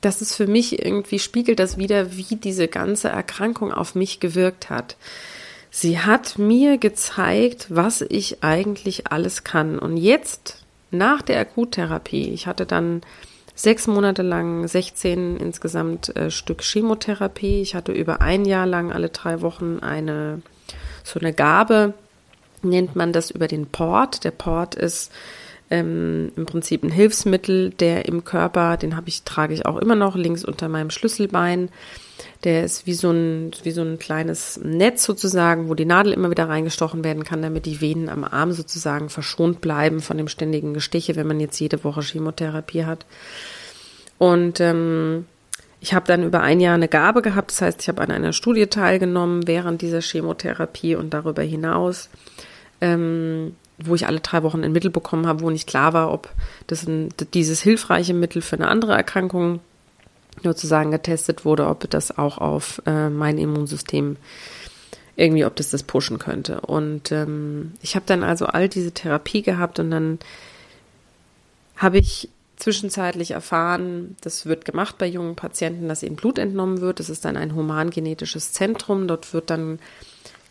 das 0.00 0.22
ist 0.22 0.34
für 0.34 0.46
mich 0.46 0.84
irgendwie, 0.84 1.18
spiegelt 1.18 1.58
das 1.58 1.76
wieder, 1.78 2.16
wie 2.16 2.36
diese 2.36 2.68
ganze 2.68 3.08
Erkrankung 3.08 3.72
auf 3.72 3.94
mich 3.94 4.20
gewirkt 4.20 4.70
hat. 4.70 4.96
Sie 5.74 5.98
hat 5.98 6.38
mir 6.38 6.76
gezeigt, 6.76 7.68
was 7.70 8.02
ich 8.02 8.44
eigentlich 8.44 9.10
alles 9.10 9.42
kann. 9.42 9.78
Und 9.78 9.96
jetzt, 9.96 10.62
nach 10.90 11.22
der 11.22 11.40
Akuttherapie, 11.40 12.28
ich 12.28 12.46
hatte 12.46 12.66
dann 12.66 13.00
sechs 13.54 13.86
Monate 13.86 14.20
lang 14.20 14.68
16 14.68 15.38
insgesamt 15.38 16.14
äh, 16.14 16.30
Stück 16.30 16.62
Chemotherapie. 16.62 17.62
Ich 17.62 17.74
hatte 17.74 17.92
über 17.92 18.20
ein 18.20 18.44
Jahr 18.44 18.66
lang 18.66 18.92
alle 18.92 19.08
drei 19.08 19.40
Wochen 19.40 19.78
eine 19.78 20.42
so 21.04 21.18
eine 21.18 21.32
Gabe, 21.32 21.94
nennt 22.62 22.94
man 22.94 23.14
das 23.14 23.30
über 23.30 23.48
den 23.48 23.64
Port. 23.64 24.24
Der 24.24 24.30
Port 24.30 24.74
ist 24.74 25.10
ähm, 25.70 26.32
im 26.36 26.44
Prinzip 26.44 26.82
ein 26.82 26.90
Hilfsmittel, 26.90 27.70
der 27.70 28.04
im 28.04 28.24
Körper, 28.24 28.76
den 28.76 28.94
habe 28.94 29.08
ich, 29.08 29.22
trage 29.22 29.54
ich 29.54 29.64
auch 29.64 29.78
immer 29.78 29.96
noch 29.96 30.16
links 30.16 30.44
unter 30.44 30.68
meinem 30.68 30.90
Schlüsselbein. 30.90 31.70
Der 32.44 32.64
ist 32.64 32.86
wie 32.86 32.94
so 32.94 33.10
ein, 33.10 33.52
wie 33.62 33.70
so 33.70 33.82
ein 33.82 33.98
kleines 33.98 34.60
Netz 34.62 35.04
sozusagen, 35.04 35.68
wo 35.68 35.74
die 35.74 35.84
Nadel 35.84 36.12
immer 36.12 36.30
wieder 36.30 36.48
reingestochen 36.48 37.04
werden 37.04 37.24
kann, 37.24 37.42
damit 37.42 37.66
die 37.66 37.80
Venen 37.80 38.08
am 38.08 38.24
Arm 38.24 38.52
sozusagen 38.52 39.08
verschont 39.08 39.60
bleiben 39.60 40.00
von 40.00 40.16
dem 40.16 40.28
ständigen 40.28 40.74
Gestiche, 40.74 41.16
wenn 41.16 41.26
man 41.26 41.40
jetzt 41.40 41.58
jede 41.60 41.82
Woche 41.84 42.02
Chemotherapie 42.02 42.84
hat. 42.84 43.06
Und 44.18 44.60
ähm, 44.60 45.26
ich 45.80 45.94
habe 45.94 46.06
dann 46.06 46.22
über 46.22 46.40
ein 46.40 46.60
Jahr 46.60 46.76
eine 46.76 46.86
Gabe 46.86 47.22
gehabt, 47.22 47.50
das 47.50 47.60
heißt, 47.60 47.82
ich 47.82 47.88
habe 47.88 48.02
an 48.02 48.12
einer 48.12 48.32
Studie 48.32 48.68
teilgenommen 48.68 49.48
während 49.48 49.82
dieser 49.82 50.00
Chemotherapie 50.00 50.94
und 50.94 51.12
darüber 51.12 51.42
hinaus, 51.42 52.08
ähm, 52.80 53.56
wo 53.78 53.96
ich 53.96 54.06
alle 54.06 54.20
drei 54.20 54.44
Wochen 54.44 54.62
ein 54.62 54.70
Mittel 54.70 54.92
bekommen 54.92 55.26
habe, 55.26 55.40
wo 55.40 55.50
nicht 55.50 55.66
klar 55.66 55.92
war, 55.92 56.12
ob 56.12 56.28
das 56.68 56.86
ein, 56.86 57.08
dieses 57.34 57.60
hilfreiche 57.60 58.14
Mittel 58.14 58.42
für 58.42 58.54
eine 58.54 58.68
andere 58.68 58.92
Erkrankung 58.92 59.58
sozusagen 60.42 60.90
getestet 60.90 61.44
wurde, 61.44 61.66
ob 61.66 61.88
das 61.90 62.16
auch 62.16 62.38
auf 62.38 62.82
äh, 62.86 63.08
mein 63.08 63.38
Immunsystem 63.38 64.16
irgendwie, 65.16 65.44
ob 65.44 65.56
das 65.56 65.70
das 65.70 65.82
pushen 65.82 66.18
könnte. 66.18 66.60
Und 66.62 67.12
ähm, 67.12 67.72
ich 67.82 67.94
habe 67.94 68.06
dann 68.06 68.24
also 68.24 68.46
all 68.46 68.68
diese 68.68 68.92
Therapie 68.92 69.42
gehabt 69.42 69.78
und 69.78 69.90
dann 69.90 70.18
habe 71.76 71.98
ich 71.98 72.28
zwischenzeitlich 72.56 73.32
erfahren, 73.32 74.16
das 74.20 74.46
wird 74.46 74.64
gemacht 74.64 74.96
bei 74.96 75.06
jungen 75.06 75.34
Patienten, 75.34 75.88
dass 75.88 76.02
ihnen 76.02 76.16
Blut 76.16 76.38
entnommen 76.38 76.80
wird. 76.80 77.00
Das 77.00 77.10
ist 77.10 77.24
dann 77.24 77.36
ein 77.36 77.54
humangenetisches 77.54 78.52
Zentrum. 78.52 79.08
Dort 79.08 79.34
wird 79.34 79.50
dann 79.50 79.80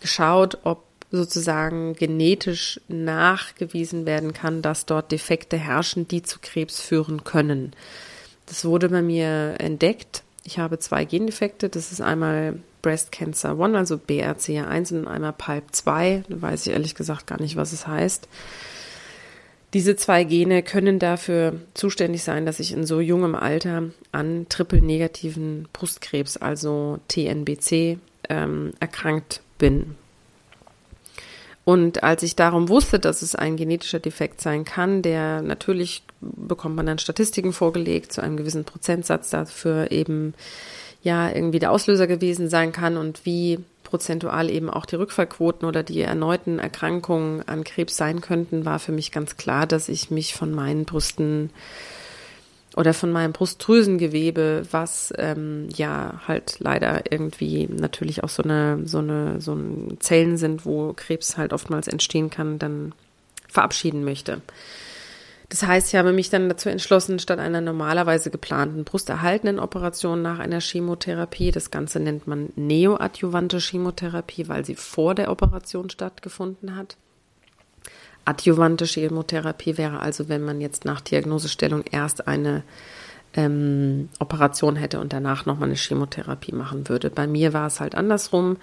geschaut, 0.01 0.57
ob 0.63 0.83
sozusagen 1.11 1.93
genetisch 1.93 2.81
nachgewiesen 2.87 4.05
werden 4.05 4.33
kann, 4.33 4.61
dass 4.61 4.85
dort 4.85 5.11
Defekte 5.11 5.57
herrschen, 5.57 6.07
die 6.07 6.21
zu 6.21 6.39
Krebs 6.41 6.81
führen 6.81 7.23
können. 7.23 7.73
Das 8.51 8.65
wurde 8.65 8.89
bei 8.89 9.01
mir 9.01 9.55
entdeckt. 9.59 10.23
Ich 10.43 10.59
habe 10.59 10.77
zwei 10.77 11.05
Gendefekte. 11.05 11.69
Das 11.69 11.93
ist 11.93 12.01
einmal 12.01 12.59
Breast 12.81 13.13
Cancer 13.13 13.51
1, 13.57 13.75
also 13.75 13.95
BRCA1 13.95 14.93
und 14.93 15.07
einmal 15.07 15.31
PALP 15.31 15.63
2. 15.71 16.23
Da 16.27 16.41
weiß 16.41 16.67
ich 16.67 16.73
ehrlich 16.73 16.93
gesagt 16.93 17.27
gar 17.27 17.39
nicht, 17.39 17.55
was 17.55 17.71
es 17.71 17.87
heißt. 17.87 18.27
Diese 19.73 19.95
zwei 19.95 20.25
Gene 20.25 20.63
können 20.63 20.99
dafür 20.99 21.61
zuständig 21.75 22.23
sein, 22.23 22.45
dass 22.45 22.59
ich 22.59 22.73
in 22.73 22.85
so 22.85 22.99
jungem 22.99 23.35
Alter 23.35 23.83
an 24.11 24.47
triple-negativen 24.49 25.69
Brustkrebs, 25.71 26.35
also 26.35 26.99
TNBC, 27.07 27.99
ähm, 28.27 28.73
erkrankt 28.81 29.39
bin. 29.59 29.95
Und 31.63 32.03
als 32.03 32.23
ich 32.23 32.35
darum 32.35 32.69
wusste, 32.69 32.99
dass 32.99 33.21
es 33.21 33.35
ein 33.35 33.55
genetischer 33.55 33.99
Defekt 33.99 34.41
sein 34.41 34.65
kann, 34.65 35.01
der 35.01 35.41
natürlich 35.41 36.03
bekommt 36.19 36.75
man 36.75 36.87
dann 36.87 36.97
Statistiken 36.97 37.53
vorgelegt 37.53 38.11
zu 38.11 38.21
einem 38.21 38.37
gewissen 38.37 38.65
Prozentsatz 38.65 39.29
dafür 39.29 39.91
eben 39.91 40.33
ja 41.03 41.29
irgendwie 41.29 41.59
der 41.59 41.71
Auslöser 41.71 42.07
gewesen 42.07 42.49
sein 42.49 42.71
kann 42.71 42.97
und 42.97 43.25
wie 43.25 43.59
prozentual 43.83 44.49
eben 44.49 44.69
auch 44.69 44.85
die 44.85 44.95
Rückfallquoten 44.95 45.67
oder 45.67 45.83
die 45.83 46.01
erneuten 46.01 46.59
Erkrankungen 46.59 47.47
an 47.47 47.63
Krebs 47.63 47.97
sein 47.97 48.21
könnten, 48.21 48.65
war 48.65 48.79
für 48.79 48.93
mich 48.93 49.11
ganz 49.11 49.37
klar, 49.37 49.67
dass 49.67 49.89
ich 49.89 50.09
mich 50.09 50.33
von 50.33 50.51
meinen 50.51 50.85
Brüsten 50.85 51.49
oder 52.75 52.93
von 52.93 53.11
meinem 53.11 53.33
Brustdrüsengewebe, 53.33 54.63
was 54.71 55.13
ähm, 55.17 55.67
ja 55.75 56.21
halt 56.27 56.55
leider 56.59 57.11
irgendwie 57.11 57.67
natürlich 57.67 58.23
auch 58.23 58.29
so 58.29 58.43
eine 58.43 58.81
so 58.85 58.99
eine 58.99 59.41
so 59.41 59.53
ein 59.53 59.97
Zellen 59.99 60.37
sind, 60.37 60.65
wo 60.65 60.93
Krebs 60.93 61.37
halt 61.37 61.51
oftmals 61.53 61.87
entstehen 61.87 62.29
kann, 62.29 62.59
dann 62.59 62.93
verabschieden 63.49 64.03
möchte. 64.03 64.41
Das 65.49 65.63
heißt, 65.63 65.89
ich 65.89 65.99
habe 65.99 66.13
mich 66.13 66.29
dann 66.29 66.47
dazu 66.47 66.69
entschlossen, 66.69 67.19
statt 67.19 67.39
einer 67.39 67.59
normalerweise 67.59 68.31
geplanten 68.31 68.85
brusterhaltenden 68.85 69.59
Operation 69.59 70.21
nach 70.21 70.39
einer 70.39 70.61
Chemotherapie, 70.61 71.51
das 71.51 71.71
Ganze 71.71 71.99
nennt 71.99 72.25
man 72.25 72.53
neoadjuvante 72.55 73.59
Chemotherapie, 73.59 74.47
weil 74.47 74.63
sie 74.63 74.75
vor 74.75 75.13
der 75.13 75.29
Operation 75.29 75.89
stattgefunden 75.89 76.77
hat, 76.77 76.95
Adjuvante 78.25 78.85
Chemotherapie 78.85 79.77
wäre 79.77 79.99
also, 79.99 80.29
wenn 80.29 80.43
man 80.43 80.61
jetzt 80.61 80.85
nach 80.85 81.01
Diagnosestellung 81.01 81.83
erst 81.89 82.27
eine 82.27 82.63
ähm, 83.33 84.09
Operation 84.19 84.75
hätte 84.75 84.99
und 84.99 85.13
danach 85.13 85.45
nochmal 85.45 85.69
eine 85.69 85.77
Chemotherapie 85.77 86.53
machen 86.53 86.89
würde. 86.89 87.09
Bei 87.09 87.27
mir 87.27 87.53
war 87.53 87.67
es 87.67 87.79
halt 87.79 87.95
andersrum. 87.95 88.57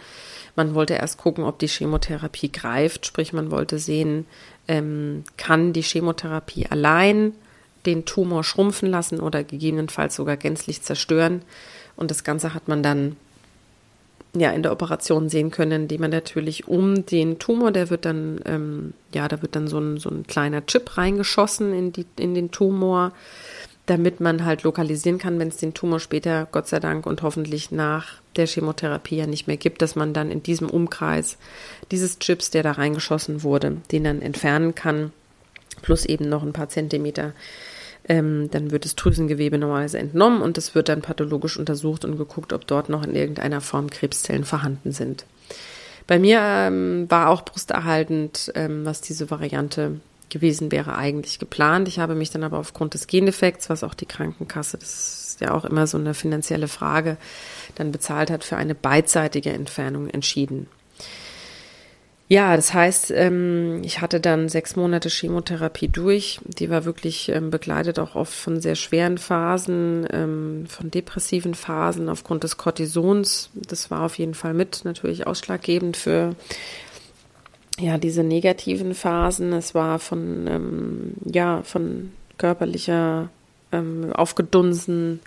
Man 0.57 0.75
wollte 0.75 0.95
erst 0.95 1.19
gucken, 1.19 1.45
ob 1.45 1.59
die 1.59 1.69
Chemotherapie 1.69 2.53
greift, 2.53 3.07
sprich 3.07 3.33
man 3.33 3.51
wollte 3.51 3.79
sehen, 3.79 4.27
ähm, 4.67 5.25
kann 5.37 5.73
die 5.73 5.83
Chemotherapie 5.83 6.67
allein 6.69 7.33
den 7.87 8.05
Tumor 8.05 8.45
schrumpfen 8.45 8.91
lassen 8.91 9.21
oder 9.21 9.45
gegebenenfalls 9.45 10.17
sogar 10.17 10.37
gänzlich 10.37 10.83
zerstören. 10.83 11.43
Und 11.97 12.11
das 12.11 12.25
Ganze 12.25 12.55
hat 12.55 12.69
man 12.69 12.83
dann 12.83 13.17
ja 14.37 14.51
in 14.51 14.63
der 14.63 14.73
Operation 14.73 15.29
sehen 15.29 15.51
können, 15.51 15.83
indem 15.83 16.03
man 16.03 16.11
natürlich 16.11 16.69
um 16.69 17.07
den 17.07 17.39
Tumor, 17.39 17.73
der 17.73 17.91
wird 17.91 18.05
dann, 18.05 18.41
ähm, 18.45 18.95
ja, 19.15 19.29
da 19.29 19.43
wird 19.43 19.57
dann 19.57 19.69
so 19.69 19.79
ein, 19.79 19.99
so 19.99 20.11
ein 20.11 20.27
kleiner 20.27 20.65
Chip 20.67 20.97
reingeschossen 20.99 21.73
in, 21.73 21.93
die, 21.93 22.07
in 22.17 22.35
den 22.35 22.51
Tumor, 22.51 23.13
damit 23.87 24.21
man 24.21 24.45
halt 24.45 24.65
lokalisieren 24.65 25.19
kann, 25.19 25.39
wenn 25.39 25.49
es 25.49 25.57
den 25.57 25.73
Tumor 25.73 25.99
später, 25.99 26.47
Gott 26.53 26.69
sei 26.69 26.79
Dank 26.79 27.07
und 27.07 27.23
hoffentlich 27.23 27.71
nach 27.71 28.21
der 28.37 28.47
Chemotherapie 28.47 29.17
ja 29.17 29.27
nicht 29.27 29.47
mehr 29.47 29.57
gibt, 29.57 29.81
dass 29.81 29.97
man 29.97 30.13
dann 30.13 30.31
in 30.31 30.43
diesem 30.43 30.69
Umkreis 30.69 31.39
dieses 31.91 32.19
Chips, 32.19 32.51
der 32.51 32.63
da 32.63 32.73
reingeschossen 32.73 33.43
wurde, 33.43 33.79
den 33.91 34.05
dann 34.05 34.21
entfernen 34.21 34.75
kann, 34.75 35.13
plus 35.81 36.05
eben 36.05 36.29
noch 36.29 36.43
ein 36.43 36.53
paar 36.53 36.69
Zentimeter 36.69 37.33
ähm, 38.05 38.51
dann 38.51 38.71
wird 38.71 38.85
das 38.85 38.97
Drüsengewebe 38.97 39.59
normalerweise 39.59 39.99
entnommen 39.99 40.43
und 40.43 40.57
das 40.57 40.75
wird 40.75 40.89
dann 40.89 41.03
pathologisch 41.03 41.57
untersucht 41.57 42.05
und 42.05 42.17
geguckt, 42.17 42.53
ob 42.53 42.67
dort 42.67 42.89
noch 42.89 43.05
in 43.05 43.15
irgendeiner 43.15 43.61
Form 43.61 43.91
Krebszellen 43.91 44.45
vorhanden 44.45 44.93
sind. 44.93 45.25
Bei 46.07 46.19
mir 46.19 46.41
ähm, 46.41 47.07
war 47.11 47.29
auch 47.29 47.43
brusterhaltend, 47.43 48.51
ähm, 48.55 48.85
was 48.87 49.03
diese 49.03 49.31
Variante 49.31 50.01
gewesen 50.31 50.73
wäre, 50.73 50.97
eigentlich 50.97 51.39
geplant. 51.39 51.89
Ich 51.89 51.99
habe 51.99 52.15
mich 52.15 52.31
dann 52.31 52.45
aber 52.45 52.59
aufgrund 52.59 52.95
des 52.95 53.07
Gendefekts, 53.07 53.71
was 53.71 53.85
auch 53.85 53.95
die 53.95 54.07
Krankenkasse, 54.07 54.79
das 54.79 55.29
ist 55.29 55.41
ja 55.41 55.53
auch 55.53 55.65
immer 55.65 55.87
so 55.87 55.99
eine 55.99 56.15
finanzielle 56.15 56.69
Frage, 56.69 57.17
dann 57.75 57.93
bezahlt 57.93 58.31
hat, 58.31 58.45
für 58.45 58.57
eine 58.57 58.75
beidseitige 58.75 59.51
Entfernung 59.51 60.09
entschieden. 60.09 60.67
Ja, 62.31 62.57
das 62.57 62.75
heißt, 62.75 63.11
ähm, 63.13 63.81
ich 63.83 64.03
hatte 64.03 64.21
dann 64.21 64.51
sechs 64.51 64.77
Monate 64.77 65.09
Chemotherapie 65.09 65.89
durch. 65.89 66.41
Die 66.45 66.69
war 66.69 66.85
wirklich 66.85 67.31
ähm, 67.31 67.49
begleitet 67.49 67.99
auch 67.99 68.15
oft 68.15 68.35
von 68.35 68.61
sehr 68.61 68.75
schweren 68.75 69.17
Phasen, 69.17 70.07
ähm, 70.13 70.67
von 70.69 70.91
depressiven 70.91 71.55
Phasen 71.55 72.11
aufgrund 72.11 72.45
des 72.45 72.59
Cortisons. 72.59 73.49
Das 73.55 73.91
war 73.91 74.03
auf 74.03 74.19
jeden 74.19 74.35
Fall 74.35 74.53
mit 74.53 74.85
natürlich 74.85 75.27
ausschlaggebend 75.27 75.97
für 75.97 76.37
ja, 77.81 77.97
diese 77.97 78.23
negativen 78.23 78.95
Phasen. 78.95 79.55
Es 79.55 79.75
war 79.75 79.99
von, 79.99 81.15
ja, 81.25 81.63
von 81.63 82.13
körperlicher 82.37 83.31
ähm, 83.73 84.13
Aufgedunsen, 84.13 85.21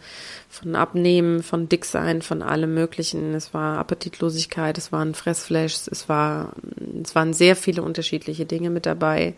von 0.49 0.75
Abnehmen, 0.75 1.43
von 1.43 1.69
Dicksein, 1.69 2.21
von 2.21 2.41
allem 2.41 2.73
Möglichen. 2.73 3.33
Es 3.33 3.53
war 3.53 3.77
Appetitlosigkeit, 3.77 4.77
es 4.77 4.91
waren 4.91 5.13
Fressflashs, 5.13 5.87
es 5.87 6.09
war, 6.09 6.53
es 7.01 7.15
waren 7.15 7.33
sehr 7.33 7.55
viele 7.55 7.83
unterschiedliche 7.83 8.45
Dinge 8.45 8.69
mit 8.69 8.85
dabei 8.85 9.35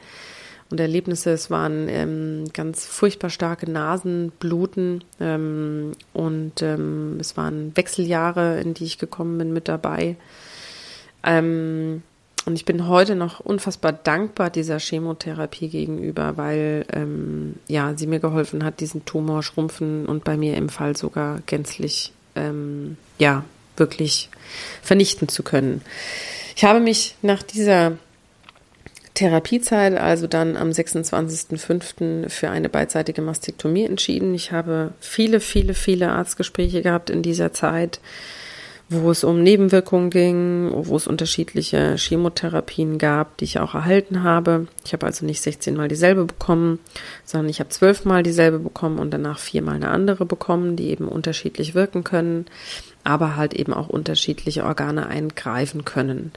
und 0.71 0.79
Erlebnisse. 0.79 1.31
Es 1.31 1.51
waren 1.51 1.87
ähm, 1.87 2.45
ganz 2.51 2.85
furchtbar 2.85 3.29
starke 3.29 3.69
Nasenbluten 3.69 5.03
ähm, 5.19 5.91
und 6.13 6.61
ähm, 6.63 7.17
es 7.19 7.37
waren 7.37 7.77
Wechseljahre, 7.77 8.59
in 8.59 8.73
die 8.73 8.85
ich 8.85 8.97
gekommen 8.97 9.37
bin, 9.37 9.53
mit 9.53 9.67
dabei. 9.67 10.15
Ähm, 11.23 12.01
und 12.45 12.55
ich 12.55 12.65
bin 12.65 12.87
heute 12.87 13.15
noch 13.15 13.39
unfassbar 13.39 13.93
dankbar 13.93 14.49
dieser 14.49 14.79
Chemotherapie 14.79 15.69
gegenüber, 15.69 16.37
weil 16.37 16.85
ähm, 16.91 17.55
ja 17.67 17.93
sie 17.95 18.07
mir 18.07 18.19
geholfen 18.19 18.63
hat, 18.63 18.79
diesen 18.79 19.05
Tumor 19.05 19.43
schrumpfen 19.43 20.05
und 20.05 20.23
bei 20.23 20.37
mir 20.37 20.57
im 20.57 20.69
Fall 20.69 20.97
sogar 20.97 21.39
gänzlich 21.45 22.11
ähm, 22.35 22.97
ja 23.17 23.43
wirklich 23.77 24.29
vernichten 24.81 25.29
zu 25.29 25.43
können. 25.43 25.81
Ich 26.55 26.63
habe 26.63 26.79
mich 26.79 27.15
nach 27.21 27.41
dieser 27.41 27.93
Therapiezeit, 29.13 29.95
also 29.95 30.27
dann 30.27 30.57
am 30.57 30.69
26.05. 30.69 32.29
für 32.29 32.49
eine 32.49 32.69
beidseitige 32.69 33.21
Mastektomie 33.21 33.85
entschieden. 33.85 34.33
Ich 34.33 34.51
habe 34.51 34.93
viele, 34.99 35.39
viele, 35.39 35.75
viele 35.75 36.11
Arztgespräche 36.11 36.81
gehabt 36.81 37.09
in 37.09 37.21
dieser 37.21 37.53
Zeit 37.53 37.99
wo 38.93 39.11
es 39.11 39.23
um 39.23 39.41
Nebenwirkungen 39.41 40.09
ging, 40.09 40.69
wo 40.71 40.95
es 40.95 41.07
unterschiedliche 41.07 41.95
Chemotherapien 41.97 42.97
gab, 42.97 43.37
die 43.37 43.45
ich 43.45 43.59
auch 43.59 43.73
erhalten 43.73 44.23
habe. 44.23 44.67
Ich 44.85 44.93
habe 44.93 45.05
also 45.05 45.25
nicht 45.25 45.41
16 45.41 45.75
Mal 45.75 45.87
dieselbe 45.87 46.25
bekommen, 46.25 46.79
sondern 47.25 47.49
ich 47.49 47.59
habe 47.59 47.69
12 47.69 48.05
Mal 48.05 48.23
dieselbe 48.23 48.59
bekommen 48.59 48.99
und 48.99 49.11
danach 49.11 49.39
viermal 49.39 49.75
eine 49.75 49.89
andere 49.89 50.25
bekommen, 50.25 50.75
die 50.75 50.89
eben 50.89 51.07
unterschiedlich 51.07 51.75
wirken 51.75 52.03
können, 52.03 52.45
aber 53.03 53.35
halt 53.35 53.53
eben 53.53 53.73
auch 53.73 53.89
unterschiedliche 53.89 54.63
Organe 54.63 55.07
eingreifen 55.07 55.85
können. 55.85 56.31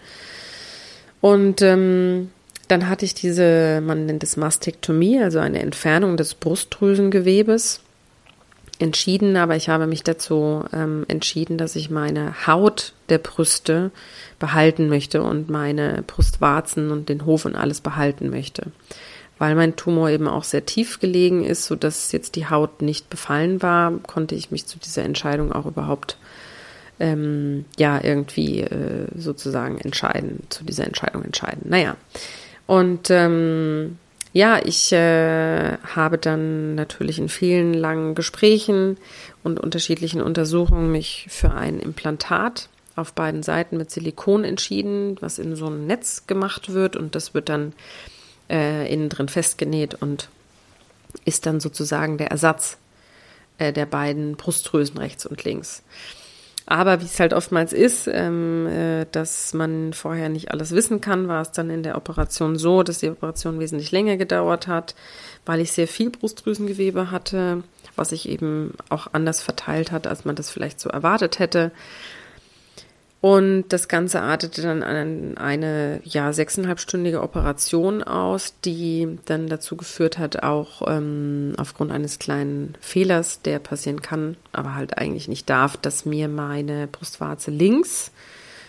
Und 1.20 1.62
ähm, 1.62 2.30
dann 2.68 2.88
hatte 2.88 3.04
ich 3.04 3.14
diese, 3.14 3.80
man 3.80 4.06
nennt 4.06 4.22
es 4.22 4.36
Mastektomie, 4.36 5.20
also 5.22 5.38
eine 5.38 5.60
Entfernung 5.60 6.16
des 6.16 6.34
Brustdrüsengewebes 6.34 7.80
entschieden, 8.78 9.36
aber 9.36 9.56
ich 9.56 9.68
habe 9.68 9.86
mich 9.86 10.02
dazu 10.02 10.64
ähm, 10.72 11.04
entschieden, 11.08 11.58
dass 11.58 11.76
ich 11.76 11.90
meine 11.90 12.46
Haut 12.46 12.92
der 13.08 13.18
Brüste 13.18 13.90
behalten 14.38 14.88
möchte 14.88 15.22
und 15.22 15.48
meine 15.48 16.02
Brustwarzen 16.06 16.90
und 16.90 17.08
den 17.08 17.24
Hof 17.24 17.44
und 17.44 17.56
alles 17.56 17.80
behalten 17.80 18.30
möchte. 18.30 18.70
Weil 19.38 19.54
mein 19.54 19.76
Tumor 19.76 20.08
eben 20.10 20.28
auch 20.28 20.44
sehr 20.44 20.64
tief 20.64 20.98
gelegen 20.98 21.44
ist, 21.44 21.66
sodass 21.66 22.12
jetzt 22.12 22.36
die 22.36 22.48
Haut 22.48 22.80
nicht 22.82 23.10
befallen 23.10 23.62
war, 23.62 23.92
konnte 24.06 24.34
ich 24.34 24.50
mich 24.50 24.66
zu 24.66 24.78
dieser 24.78 25.04
Entscheidung 25.04 25.52
auch 25.52 25.66
überhaupt 25.66 26.16
ähm, 26.98 27.66
ja 27.78 28.02
irgendwie 28.02 28.60
äh, 28.60 29.08
sozusagen 29.14 29.78
entscheiden, 29.78 30.44
zu 30.48 30.64
dieser 30.64 30.86
Entscheidung 30.86 31.22
entscheiden. 31.22 31.62
Naja. 31.64 31.96
Und 32.66 33.10
ähm, 33.10 33.98
ja, 34.36 34.60
ich 34.62 34.92
äh, 34.92 35.78
habe 35.78 36.18
dann 36.18 36.74
natürlich 36.74 37.18
in 37.18 37.30
vielen 37.30 37.72
langen 37.72 38.14
Gesprächen 38.14 38.98
und 39.42 39.58
unterschiedlichen 39.58 40.20
Untersuchungen 40.20 40.92
mich 40.92 41.26
für 41.30 41.52
ein 41.52 41.80
Implantat 41.80 42.68
auf 42.96 43.14
beiden 43.14 43.42
Seiten 43.42 43.78
mit 43.78 43.90
Silikon 43.90 44.44
entschieden, 44.44 45.16
was 45.20 45.38
in 45.38 45.56
so 45.56 45.68
ein 45.68 45.86
Netz 45.86 46.26
gemacht 46.26 46.74
wird 46.74 46.96
und 46.96 47.14
das 47.14 47.32
wird 47.32 47.48
dann 47.48 47.72
äh, 48.50 48.92
innen 48.92 49.08
drin 49.08 49.30
festgenäht 49.30 49.94
und 49.94 50.28
ist 51.24 51.46
dann 51.46 51.58
sozusagen 51.58 52.18
der 52.18 52.30
Ersatz 52.30 52.76
äh, 53.56 53.72
der 53.72 53.86
beiden 53.86 54.36
Brustdrüsen 54.36 54.98
rechts 54.98 55.24
und 55.24 55.44
links. 55.44 55.82
Aber 56.66 57.00
wie 57.00 57.04
es 57.04 57.20
halt 57.20 57.32
oftmals 57.32 57.72
ist, 57.72 58.08
ähm, 58.12 58.66
äh, 58.66 59.06
dass 59.12 59.54
man 59.54 59.92
vorher 59.92 60.28
nicht 60.28 60.50
alles 60.50 60.72
wissen 60.72 61.00
kann, 61.00 61.28
war 61.28 61.40
es 61.40 61.52
dann 61.52 61.70
in 61.70 61.84
der 61.84 61.96
Operation 61.96 62.56
so, 62.56 62.82
dass 62.82 62.98
die 62.98 63.08
Operation 63.08 63.60
wesentlich 63.60 63.92
länger 63.92 64.16
gedauert 64.16 64.66
hat, 64.66 64.96
weil 65.46 65.60
ich 65.60 65.70
sehr 65.70 65.86
viel 65.86 66.10
Brustdrüsengewebe 66.10 67.12
hatte, 67.12 67.62
was 67.94 68.08
sich 68.08 68.28
eben 68.28 68.74
auch 68.88 69.06
anders 69.12 69.42
verteilt 69.42 69.92
hat, 69.92 70.08
als 70.08 70.24
man 70.24 70.34
das 70.34 70.50
vielleicht 70.50 70.80
so 70.80 70.90
erwartet 70.90 71.38
hätte. 71.38 71.70
Und 73.22 73.64
das 73.70 73.88
Ganze 73.88 74.20
artete 74.20 74.62
dann 74.62 74.82
an 74.82 75.36
eine 75.38 76.00
ja 76.04 76.32
sechseinhalbstündige 76.32 77.22
Operation 77.22 78.02
aus, 78.02 78.54
die 78.64 79.18
dann 79.24 79.48
dazu 79.48 79.76
geführt 79.76 80.18
hat, 80.18 80.42
auch 80.42 80.82
ähm, 80.86 81.54
aufgrund 81.56 81.92
eines 81.92 82.18
kleinen 82.18 82.74
Fehlers, 82.80 83.40
der 83.42 83.58
passieren 83.58 84.02
kann, 84.02 84.36
aber 84.52 84.74
halt 84.74 84.98
eigentlich 84.98 85.28
nicht 85.28 85.48
darf, 85.48 85.76
dass 85.76 86.04
mir 86.04 86.28
meine 86.28 86.86
Brustwarze 86.88 87.50
links 87.50 88.12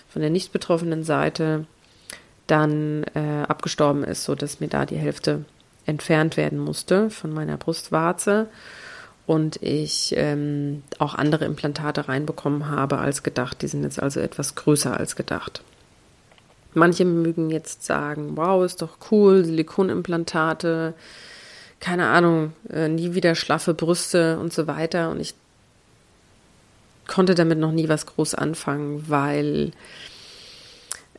von 0.08 0.22
der 0.22 0.32
nicht 0.32 0.54
betroffenen 0.54 1.04
Seite 1.04 1.66
dann 2.48 3.04
äh, 3.14 3.44
abgestorben 3.48 4.04
ist, 4.06 4.24
so 4.24 4.34
dass 4.34 4.62
mir 4.62 4.70
da 4.70 4.86
die 4.86 4.98
Hälfte 4.98 5.44
entfernt 5.86 6.38
werden 6.38 6.58
musste 6.58 7.10
von 7.10 7.34
meiner 7.34 7.58
Brustwarze 7.58 8.48
und 9.28 9.62
ich 9.62 10.14
ähm, 10.18 10.84
auch 11.00 11.14
andere 11.14 11.44
Implantate 11.46 12.08
reinbekommen 12.08 12.70
habe 12.70 12.98
als 12.98 13.24
gedacht. 13.24 13.62
Die 13.62 13.68
sind 13.68 13.84
jetzt 13.84 14.02
also 14.02 14.22
etwas 14.22 14.56
größer 14.56 14.98
als 14.98 15.18
gedacht. 15.18 15.62
Manche 16.74 17.04
mögen 17.04 17.50
jetzt 17.50 17.84
sagen, 17.84 18.38
wow, 18.38 18.64
ist 18.64 18.82
doch 18.82 18.98
cool, 19.12 19.44
Silikonimplantate, 19.44 20.94
keine 21.82 22.08
Ahnung, 22.08 22.54
äh, 22.70 22.88
nie 22.88 23.16
wieder 23.16 23.36
schlaffe 23.36 23.74
Brüste 23.74 24.40
und 24.40 24.54
so 24.54 24.66
weiter. 24.66 25.12
Und 25.12 25.20
ich 25.20 25.34
konnte 27.08 27.36
damit 27.36 27.60
noch 27.60 27.74
nie 27.74 27.90
was 27.90 28.06
groß 28.06 28.34
anfangen, 28.34 29.10
weil 29.10 29.72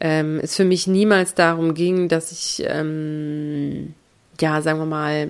ähm, 0.01 0.41
es 0.43 0.57
für 0.57 0.65
mich 0.65 0.87
niemals 0.87 1.35
darum 1.35 1.75
ging, 1.75 2.09
dass 2.09 2.33
ich, 2.33 2.65
ähm, 2.67 3.95
ja, 4.41 4.63
sagen 4.63 4.79
wir 4.79 4.87
mal, 4.87 5.29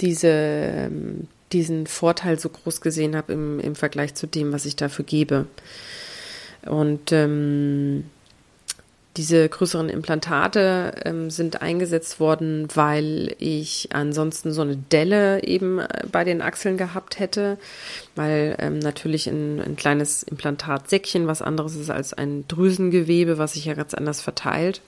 diese 0.00 0.28
ähm, 0.28 1.28
diesen 1.54 1.86
Vorteil 1.86 2.38
so 2.38 2.50
groß 2.50 2.80
gesehen 2.80 3.16
habe 3.16 3.32
im, 3.32 3.60
im 3.60 3.74
Vergleich 3.74 4.14
zu 4.14 4.26
dem, 4.26 4.52
was 4.52 4.66
ich 4.66 4.76
dafür 4.76 5.04
gebe. 5.04 5.46
Und 6.66 7.12
ähm, 7.12 8.04
diese 9.16 9.48
größeren 9.48 9.88
Implantate 9.88 10.92
ähm, 11.04 11.30
sind 11.30 11.62
eingesetzt 11.62 12.18
worden, 12.18 12.66
weil 12.74 13.36
ich 13.38 13.90
ansonsten 13.92 14.52
so 14.52 14.62
eine 14.62 14.76
Delle 14.76 15.44
eben 15.44 15.78
äh, 15.78 15.86
bei 16.10 16.24
den 16.24 16.42
Achseln 16.42 16.76
gehabt 16.76 17.20
hätte, 17.20 17.56
weil 18.16 18.56
ähm, 18.58 18.80
natürlich 18.80 19.28
ein, 19.28 19.60
ein 19.60 19.76
kleines 19.76 20.24
Implantatsäckchen 20.24 21.28
was 21.28 21.42
anderes 21.42 21.76
ist 21.76 21.90
als 21.90 22.12
ein 22.12 22.48
Drüsengewebe, 22.48 23.38
was 23.38 23.52
sich 23.52 23.66
ja 23.66 23.74
ganz 23.74 23.94
anders 23.94 24.20
verteilt. 24.20 24.80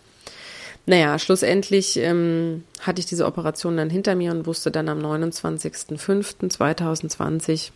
Naja, 0.87 1.18
schlussendlich 1.18 1.96
ähm, 1.96 2.62
hatte 2.81 3.01
ich 3.01 3.07
diese 3.07 3.27
Operation 3.27 3.77
dann 3.77 3.90
hinter 3.90 4.14
mir 4.14 4.31
und 4.31 4.46
wusste 4.46 4.70
dann 4.70 4.88
am 4.88 5.01
29.05.2020, 5.01 7.72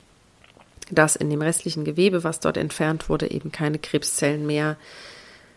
dass 0.93 1.17
in 1.17 1.29
dem 1.29 1.43
restlichen 1.43 1.85
Gewebe, 1.85 2.23
was 2.23 2.39
dort 2.39 2.57
entfernt 2.57 3.09
wurde, 3.09 3.29
eben 3.31 3.51
keine 3.51 3.81
Krebszellen 3.81 4.47
mehr 4.47 4.77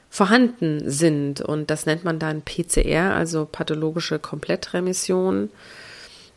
vorhanden 0.09 0.89
sind. 0.89 1.41
Und 1.41 1.69
das 1.69 1.85
nennt 1.85 2.03
man 2.03 2.17
dann 2.17 2.41
PCR, 2.41 3.13
also 3.13 3.45
pathologische 3.45 4.17
Komplettremission. 4.17 5.51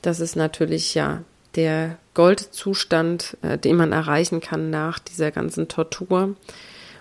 Das 0.03 0.21
ist 0.21 0.37
natürlich 0.37 0.95
ja 0.95 1.23
der 1.55 1.97
Goldzustand, 2.13 3.39
äh, 3.41 3.57
den 3.57 3.77
man 3.77 3.93
erreichen 3.93 4.41
kann 4.41 4.69
nach 4.69 4.99
dieser 4.99 5.31
ganzen 5.31 5.69
Tortur. 5.69 6.37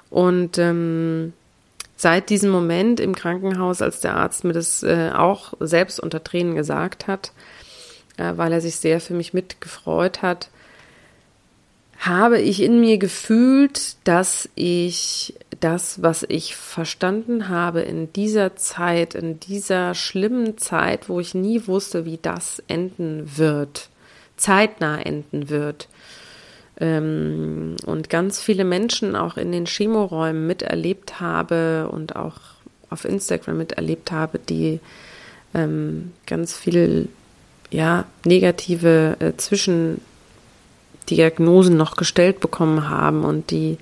Und 0.09 0.57
ähm, 0.57 1.33
seit 1.95 2.29
diesem 2.29 2.51
Moment 2.51 2.99
im 2.99 3.15
Krankenhaus, 3.15 3.81
als 3.81 4.01
der 4.01 4.15
Arzt 4.15 4.43
mir 4.43 4.53
das 4.53 4.83
äh, 4.83 5.11
auch 5.13 5.53
selbst 5.59 5.99
unter 5.99 6.23
Tränen 6.23 6.55
gesagt 6.55 7.07
hat, 7.07 7.31
äh, 8.17 8.33
weil 8.35 8.51
er 8.51 8.61
sich 8.61 8.75
sehr 8.77 8.99
für 8.99 9.13
mich 9.13 9.33
mitgefreut 9.33 10.21
hat, 10.21 10.49
habe 11.97 12.39
ich 12.39 12.61
in 12.61 12.81
mir 12.81 12.97
gefühlt, 12.97 13.95
dass 14.03 14.49
ich 14.55 15.33
das, 15.59 16.01
was 16.01 16.25
ich 16.27 16.55
verstanden 16.55 17.49
habe 17.49 17.81
in 17.81 18.11
dieser 18.11 18.55
Zeit, 18.57 19.15
in 19.15 19.39
dieser 19.39 19.95
schlimmen 19.95 20.57
Zeit, 20.57 21.07
wo 21.09 21.19
ich 21.19 21.33
nie 21.33 21.65
wusste, 21.67 22.05
wie 22.05 22.19
das 22.21 22.61
enden 22.67 23.37
wird, 23.37 23.89
zeitnah 24.35 24.99
enden 25.01 25.49
wird, 25.49 25.87
ähm, 26.79 27.75
und 27.85 28.09
ganz 28.09 28.41
viele 28.41 28.65
Menschen 28.65 29.15
auch 29.15 29.37
in 29.37 29.51
den 29.51 29.65
Chemoräumen 29.65 30.47
miterlebt 30.47 31.19
habe 31.19 31.89
und 31.91 32.15
auch 32.15 32.35
auf 32.89 33.05
Instagram 33.05 33.57
miterlebt 33.57 34.11
habe, 34.11 34.39
die 34.39 34.79
ähm, 35.53 36.11
ganz 36.25 36.55
viel 36.55 37.09
ja, 37.71 38.05
negative 38.25 39.17
äh, 39.19 39.33
Zwischendiagnosen 39.37 41.77
noch 41.77 41.95
gestellt 41.95 42.39
bekommen 42.39 42.89
haben 42.89 43.23
und 43.23 43.51
die 43.51 43.77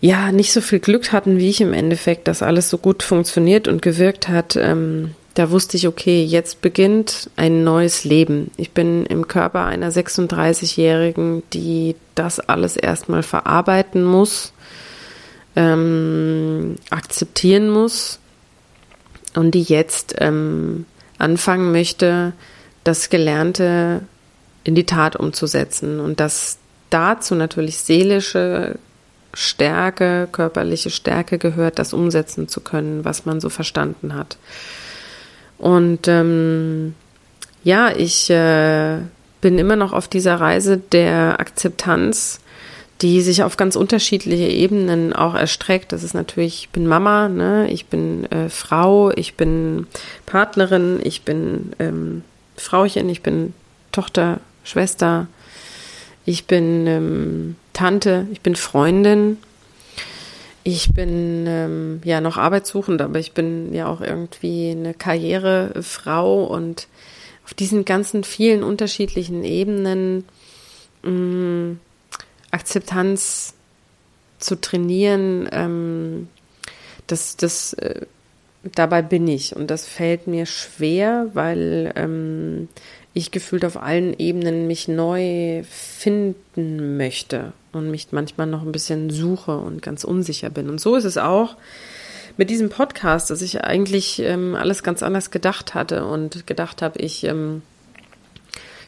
ja, 0.00 0.30
nicht 0.30 0.52
so 0.52 0.60
viel 0.60 0.78
Glück 0.78 1.12
hatten 1.12 1.38
wie 1.38 1.48
ich 1.48 1.60
im 1.60 1.72
Endeffekt, 1.72 2.28
dass 2.28 2.42
alles 2.42 2.68
so 2.68 2.78
gut 2.78 3.02
funktioniert 3.02 3.66
und 3.66 3.80
gewirkt 3.80 4.28
hat, 4.28 4.56
ähm, 4.56 5.14
da 5.36 5.50
wusste 5.50 5.76
ich, 5.76 5.86
okay, 5.86 6.24
jetzt 6.24 6.62
beginnt 6.62 7.28
ein 7.36 7.62
neues 7.62 8.04
Leben. 8.04 8.50
Ich 8.56 8.70
bin 8.70 9.04
im 9.04 9.28
Körper 9.28 9.66
einer 9.66 9.92
36-Jährigen, 9.92 11.42
die 11.52 11.94
das 12.14 12.40
alles 12.40 12.78
erstmal 12.78 13.22
verarbeiten 13.22 14.02
muss, 14.02 14.54
ähm, 15.54 16.76
akzeptieren 16.88 17.68
muss 17.68 18.18
und 19.34 19.50
die 19.50 19.62
jetzt 19.62 20.14
ähm, 20.20 20.86
anfangen 21.18 21.70
möchte, 21.70 22.32
das 22.82 23.10
Gelernte 23.10 24.00
in 24.64 24.74
die 24.74 24.86
Tat 24.86 25.16
umzusetzen 25.16 26.00
und 26.00 26.18
dass 26.18 26.56
dazu 26.88 27.34
natürlich 27.34 27.76
seelische 27.76 28.78
Stärke, 29.34 30.30
körperliche 30.32 30.88
Stärke 30.88 31.36
gehört, 31.36 31.78
das 31.78 31.92
umsetzen 31.92 32.48
zu 32.48 32.62
können, 32.62 33.04
was 33.04 33.26
man 33.26 33.38
so 33.42 33.50
verstanden 33.50 34.14
hat. 34.14 34.38
Und 35.58 36.08
ähm, 36.08 36.94
ja, 37.64 37.90
ich 37.90 38.30
äh, 38.30 38.98
bin 39.40 39.58
immer 39.58 39.76
noch 39.76 39.92
auf 39.92 40.08
dieser 40.08 40.40
Reise 40.40 40.78
der 40.78 41.40
Akzeptanz, 41.40 42.40
die 43.02 43.20
sich 43.20 43.42
auf 43.42 43.56
ganz 43.56 43.76
unterschiedliche 43.76 44.48
Ebenen 44.48 45.12
auch 45.12 45.34
erstreckt. 45.34 45.92
Das 45.92 46.02
ist 46.02 46.14
natürlich, 46.14 46.62
ich 46.62 46.68
bin 46.70 46.86
Mama, 46.86 47.28
ne? 47.28 47.68
ich 47.70 47.86
bin 47.86 48.30
äh, 48.30 48.48
Frau, 48.48 49.10
ich 49.10 49.34
bin 49.34 49.86
Partnerin, 50.24 51.00
ich 51.02 51.22
bin 51.22 51.72
ähm, 51.78 52.22
Frauchen, 52.56 53.08
ich 53.08 53.22
bin 53.22 53.52
Tochter, 53.92 54.40
Schwester, 54.64 55.26
ich 56.24 56.46
bin 56.46 56.86
ähm, 56.86 57.56
Tante, 57.72 58.26
ich 58.32 58.40
bin 58.40 58.56
Freundin, 58.56 59.38
ich 60.66 60.92
bin 60.92 61.44
ähm, 61.46 62.00
ja 62.02 62.20
noch 62.20 62.38
arbeitssuchend, 62.38 63.00
aber 63.00 63.20
ich 63.20 63.30
bin 63.30 63.72
ja 63.72 63.86
auch 63.86 64.00
irgendwie 64.00 64.70
eine 64.72 64.94
Karrierefrau 64.94 66.42
und 66.42 66.88
auf 67.44 67.54
diesen 67.54 67.84
ganzen 67.84 68.24
vielen 68.24 68.64
unterschiedlichen 68.64 69.44
Ebenen 69.44 70.24
mh, 71.04 71.10
mm, 71.10 71.80
Akzeptanz 72.50 73.54
zu 74.38 74.60
trainieren, 74.60 75.48
ähm, 75.52 76.28
das, 77.06 77.36
das 77.36 77.74
äh, 77.74 78.04
dabei 78.64 79.02
bin 79.02 79.28
ich 79.28 79.54
und 79.54 79.70
das 79.70 79.86
fällt 79.86 80.26
mir 80.26 80.46
schwer, 80.46 81.30
weil 81.32 81.92
ähm, 81.94 82.68
ich 83.16 83.30
gefühlt 83.30 83.64
auf 83.64 83.78
allen 83.78 84.12
Ebenen 84.18 84.66
mich 84.66 84.88
neu 84.88 85.62
finden 85.64 86.98
möchte 86.98 87.54
und 87.72 87.90
mich 87.90 88.08
manchmal 88.10 88.46
noch 88.46 88.60
ein 88.60 88.72
bisschen 88.72 89.08
suche 89.08 89.56
und 89.56 89.80
ganz 89.80 90.04
unsicher 90.04 90.50
bin. 90.50 90.68
Und 90.68 90.82
so 90.82 90.96
ist 90.96 91.04
es 91.04 91.16
auch 91.16 91.56
mit 92.36 92.50
diesem 92.50 92.68
Podcast, 92.68 93.30
dass 93.30 93.40
ich 93.40 93.64
eigentlich 93.64 94.18
ähm, 94.18 94.54
alles 94.54 94.82
ganz 94.82 95.02
anders 95.02 95.30
gedacht 95.30 95.72
hatte 95.72 96.04
und 96.04 96.46
gedacht 96.46 96.82
habe, 96.82 96.98
ich, 96.98 97.24
ähm, 97.24 97.62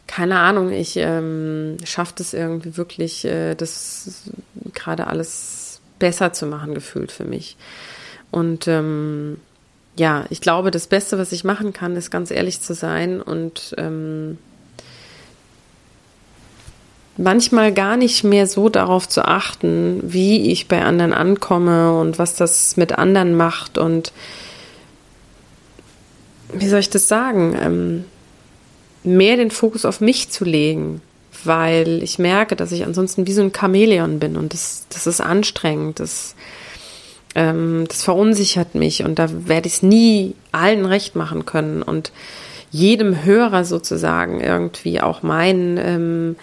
keine 0.06 0.40
Ahnung, 0.40 0.72
ich 0.72 0.98
ähm, 0.98 1.78
schaffe 1.84 2.12
das 2.18 2.34
irgendwie 2.34 2.76
wirklich, 2.76 3.24
äh, 3.24 3.54
das 3.54 4.24
gerade 4.74 5.06
alles 5.06 5.80
besser 5.98 6.34
zu 6.34 6.44
machen, 6.44 6.74
gefühlt 6.74 7.12
für 7.12 7.24
mich. 7.24 7.56
Und 8.30 8.68
ähm, 8.68 9.38
ja, 9.98 10.24
ich 10.30 10.40
glaube, 10.40 10.70
das 10.70 10.86
Beste, 10.86 11.18
was 11.18 11.32
ich 11.32 11.44
machen 11.44 11.72
kann, 11.72 11.96
ist 11.96 12.10
ganz 12.10 12.30
ehrlich 12.30 12.60
zu 12.60 12.74
sein 12.74 13.20
und 13.20 13.74
ähm, 13.76 14.38
manchmal 17.16 17.72
gar 17.74 17.96
nicht 17.96 18.22
mehr 18.22 18.46
so 18.46 18.68
darauf 18.68 19.08
zu 19.08 19.24
achten, 19.24 20.00
wie 20.04 20.52
ich 20.52 20.68
bei 20.68 20.82
anderen 20.82 21.12
ankomme 21.12 21.98
und 21.98 22.18
was 22.18 22.36
das 22.36 22.76
mit 22.76 22.92
anderen 22.92 23.36
macht 23.36 23.76
und 23.76 24.12
wie 26.52 26.68
soll 26.68 26.80
ich 26.80 26.90
das 26.90 27.08
sagen, 27.08 27.56
ähm, 27.60 28.04
mehr 29.02 29.36
den 29.36 29.50
Fokus 29.50 29.84
auf 29.84 30.00
mich 30.00 30.30
zu 30.30 30.44
legen, 30.44 31.02
weil 31.44 32.02
ich 32.04 32.20
merke, 32.20 32.54
dass 32.54 32.72
ich 32.72 32.84
ansonsten 32.84 33.26
wie 33.26 33.32
so 33.32 33.42
ein 33.42 33.52
Chamäleon 33.52 34.20
bin 34.20 34.36
und 34.36 34.52
das, 34.52 34.86
das 34.90 35.08
ist 35.08 35.20
anstrengend, 35.20 35.98
das 35.98 36.36
ähm, 37.38 37.84
das 37.86 38.02
verunsichert 38.02 38.74
mich 38.74 39.04
und 39.04 39.20
da 39.20 39.28
werde 39.46 39.68
ich 39.68 39.74
es 39.74 39.82
nie 39.84 40.34
allen 40.50 40.84
recht 40.84 41.14
machen 41.14 41.46
können 41.46 41.82
und 41.82 42.10
jedem 42.72 43.24
Hörer 43.24 43.64
sozusagen 43.64 44.40
irgendwie 44.40 45.00
auch 45.00 45.22
mein, 45.22 45.78
ähm, 45.80 46.36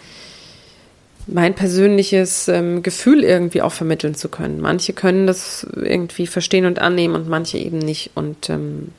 mein 1.27 1.53
persönliches 1.53 2.47
ähm, 2.47 2.81
Gefühl 2.81 3.25
irgendwie 3.25 3.61
auch 3.61 3.73
vermitteln 3.73 4.15
zu 4.15 4.29
können. 4.29 4.61
Manche 4.61 4.93
können 4.93 5.27
das 5.27 5.67
irgendwie 5.75 6.27
verstehen 6.27 6.65
und 6.65 6.79
annehmen 6.79 7.15
und 7.15 7.27
manche 7.27 7.57
eben 7.57 7.79
nicht. 7.79 8.11
Und 8.15 8.49
ähm, 8.49 8.91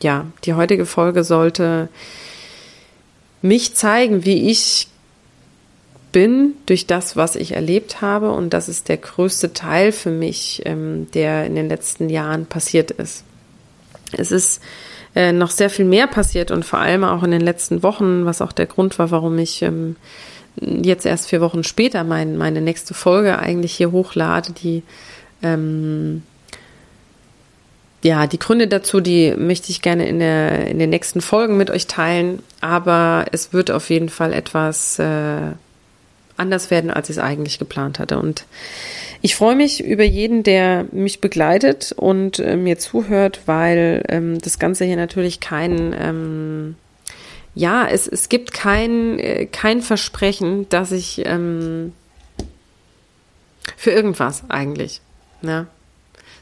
ja, 0.00 0.26
die 0.44 0.54
heutige 0.54 0.86
Folge 0.86 1.24
sollte 1.24 1.88
mich 3.42 3.74
zeigen, 3.74 4.24
wie 4.24 4.48
ich 4.48 4.86
bin 6.12 6.54
durch 6.66 6.86
das, 6.86 7.16
was 7.16 7.36
ich 7.36 7.52
erlebt 7.52 8.00
habe. 8.00 8.30
Und 8.32 8.50
das 8.50 8.68
ist 8.68 8.88
der 8.88 8.98
größte 8.98 9.52
Teil 9.52 9.92
für 9.92 10.10
mich, 10.10 10.62
ähm, 10.64 11.08
der 11.14 11.46
in 11.46 11.54
den 11.54 11.68
letzten 11.68 12.08
Jahren 12.08 12.46
passiert 12.46 12.90
ist. 12.90 13.24
Es 14.12 14.30
ist 14.30 14.62
äh, 15.14 15.32
noch 15.32 15.50
sehr 15.50 15.70
viel 15.70 15.86
mehr 15.86 16.06
passiert 16.06 16.50
und 16.50 16.64
vor 16.64 16.78
allem 16.78 17.04
auch 17.04 17.22
in 17.22 17.30
den 17.30 17.40
letzten 17.40 17.82
Wochen, 17.82 18.24
was 18.26 18.42
auch 18.42 18.52
der 18.52 18.66
Grund 18.66 18.98
war, 18.98 19.10
warum 19.10 19.38
ich 19.38 19.62
ähm, 19.62 19.96
jetzt 20.56 21.06
erst 21.06 21.28
vier 21.28 21.40
Wochen 21.40 21.64
später 21.64 22.04
mein, 22.04 22.36
meine 22.36 22.60
nächste 22.60 22.94
Folge 22.94 23.38
eigentlich 23.38 23.72
hier 23.72 23.90
hochlade, 23.90 24.52
die 24.52 24.82
ähm, 25.42 26.22
ja, 28.04 28.26
die 28.26 28.38
Gründe 28.38 28.66
dazu, 28.66 29.00
die 29.00 29.34
möchte 29.36 29.70
ich 29.70 29.80
gerne 29.80 30.08
in, 30.08 30.18
der, 30.18 30.66
in 30.66 30.80
den 30.80 30.90
nächsten 30.90 31.20
Folgen 31.20 31.56
mit 31.56 31.70
euch 31.70 31.86
teilen. 31.86 32.42
Aber 32.60 33.26
es 33.30 33.52
wird 33.52 33.70
auf 33.70 33.90
jeden 33.90 34.08
Fall 34.08 34.32
etwas 34.32 34.98
äh, 34.98 35.52
anders 36.36 36.70
werden, 36.70 36.90
als 36.90 37.10
ich 37.10 37.16
es 37.16 37.22
eigentlich 37.22 37.58
geplant 37.58 37.98
hatte. 37.98 38.18
Und 38.18 38.44
ich 39.20 39.36
freue 39.36 39.54
mich 39.54 39.84
über 39.84 40.04
jeden, 40.04 40.42
der 40.42 40.86
mich 40.92 41.20
begleitet 41.20 41.92
und 41.96 42.38
äh, 42.38 42.56
mir 42.56 42.78
zuhört, 42.78 43.42
weil 43.46 44.04
ähm, 44.08 44.38
das 44.40 44.58
Ganze 44.58 44.84
hier 44.84 44.96
natürlich 44.96 45.40
kein, 45.40 45.94
ähm, 45.98 46.76
ja, 47.54 47.86
es, 47.86 48.08
es 48.08 48.28
gibt 48.28 48.52
kein, 48.52 49.18
äh, 49.18 49.46
kein 49.46 49.82
Versprechen, 49.82 50.68
dass 50.68 50.90
ich 50.90 51.22
ähm, 51.24 51.92
für 53.76 53.90
irgendwas 53.90 54.44
eigentlich, 54.48 55.00
ne? 55.40 55.66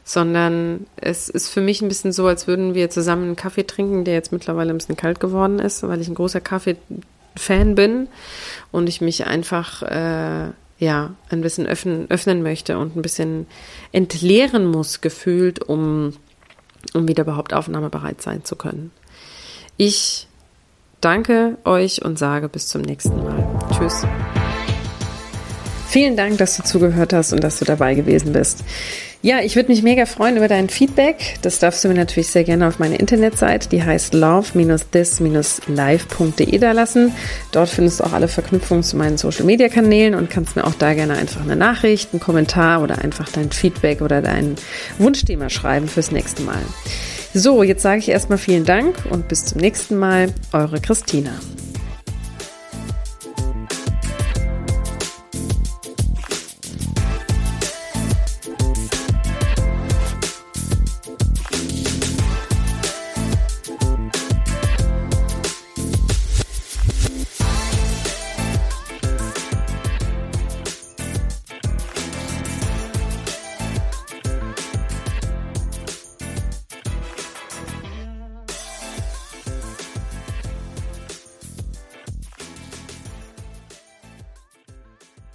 sondern 0.05 0.87
es 0.97 1.29
ist 1.29 1.49
für 1.49 1.61
mich 1.61 1.83
ein 1.83 1.89
bisschen 1.89 2.13
so, 2.13 2.27
als 2.27 2.47
würden 2.47 2.75
wir 2.75 2.91
zusammen 2.91 3.25
einen 3.25 3.37
Kaffee 3.37 3.65
trinken, 3.65 4.05
der 4.05 4.15
jetzt 4.15 4.33
mittlerweile 4.33 4.71
ein 4.71 4.79
bisschen 4.79 4.97
kalt 4.97 5.21
geworden 5.21 5.59
ist, 5.59 5.87
weil 5.87 6.01
ich 6.01 6.09
ein 6.09 6.17
großer 6.17 6.41
Kaffee 6.41 6.77
Fan 7.37 7.75
bin 7.75 8.09
und 8.73 8.89
ich 8.89 9.01
mich 9.01 9.27
einfach 9.27 9.83
äh, 9.83 10.51
ja 10.79 11.15
ein 11.29 11.41
bisschen 11.41 11.67
öffnen, 11.67 12.11
öffnen 12.11 12.43
möchte 12.43 12.79
und 12.79 12.97
ein 12.97 13.03
bisschen 13.03 13.47
entleeren 13.93 14.67
muss 14.67 15.01
gefühlt, 15.01 15.63
um, 15.63 16.15
um 16.95 17.07
wieder 17.07 17.25
überhaupt 17.25 17.55
aufnahmebereit 17.55 18.23
sein 18.23 18.45
zu 18.45 18.57
können. 18.57 18.91
Ich 19.77 20.27
danke 21.01 21.59
euch 21.65 22.05
und 22.05 22.19
sage 22.19 22.49
bis 22.49 22.69
zum 22.69 22.83
nächsten 22.83 23.17
Mal. 23.23 23.47
Tschüss. 23.73 24.07
Vielen 25.91 26.17
Dank, 26.17 26.39
dass 26.39 26.57
du 26.57 26.63
zugehört 26.63 27.13
hast 27.13 27.33
und 27.33 27.43
dass 27.43 27.59
du 27.59 27.65
dabei 27.65 27.95
gewesen 27.95 28.33
bist. 28.33 28.63
Ja, 29.23 29.41
ich 29.41 29.57
würde 29.57 29.73
mich 29.73 29.83
mega 29.83 30.07
freuen 30.07 30.37
über 30.37 30.47
dein 30.47 30.69
Feedback. 30.69 31.39
Das 31.43 31.59
darfst 31.59 31.83
du 31.83 31.89
mir 31.89 31.95
natürlich 31.95 32.29
sehr 32.29 32.45
gerne 32.45 32.69
auf 32.69 32.79
meine 32.79 32.95
Internetseite, 32.95 33.69
die 33.69 33.83
heißt 33.83 34.15
love-this-live.de 34.15 36.59
da 36.59 36.71
lassen. 36.71 37.13
Dort 37.51 37.71
findest 37.71 37.99
du 37.99 38.05
auch 38.05 38.13
alle 38.13 38.29
Verknüpfungen 38.29 38.85
zu 38.85 38.97
meinen 38.97 39.19
Social-Media-Kanälen 39.19 40.15
und 40.15 40.31
kannst 40.31 40.55
mir 40.55 40.65
auch 40.65 40.75
da 40.75 40.95
gerne 40.95 41.17
einfach 41.17 41.43
eine 41.43 41.57
Nachricht, 41.57 42.11
einen 42.13 42.21
Kommentar 42.21 42.85
oder 42.85 42.99
einfach 42.99 43.29
dein 43.29 43.51
Feedback 43.51 44.01
oder 44.01 44.23
dein 44.23 44.55
Wunschthema 44.99 45.51
schreiben 45.51 45.89
fürs 45.89 46.13
nächste 46.13 46.43
Mal. 46.43 46.63
So, 47.35 47.65
jetzt 47.65 47.83
sage 47.83 47.99
ich 47.99 48.11
erstmal 48.11 48.39
vielen 48.39 48.65
Dank 48.65 48.95
und 49.11 49.27
bis 49.27 49.45
zum 49.45 49.61
nächsten 49.61 49.99
Mal. 49.99 50.33
Eure 50.53 50.81
Christina. 50.81 51.33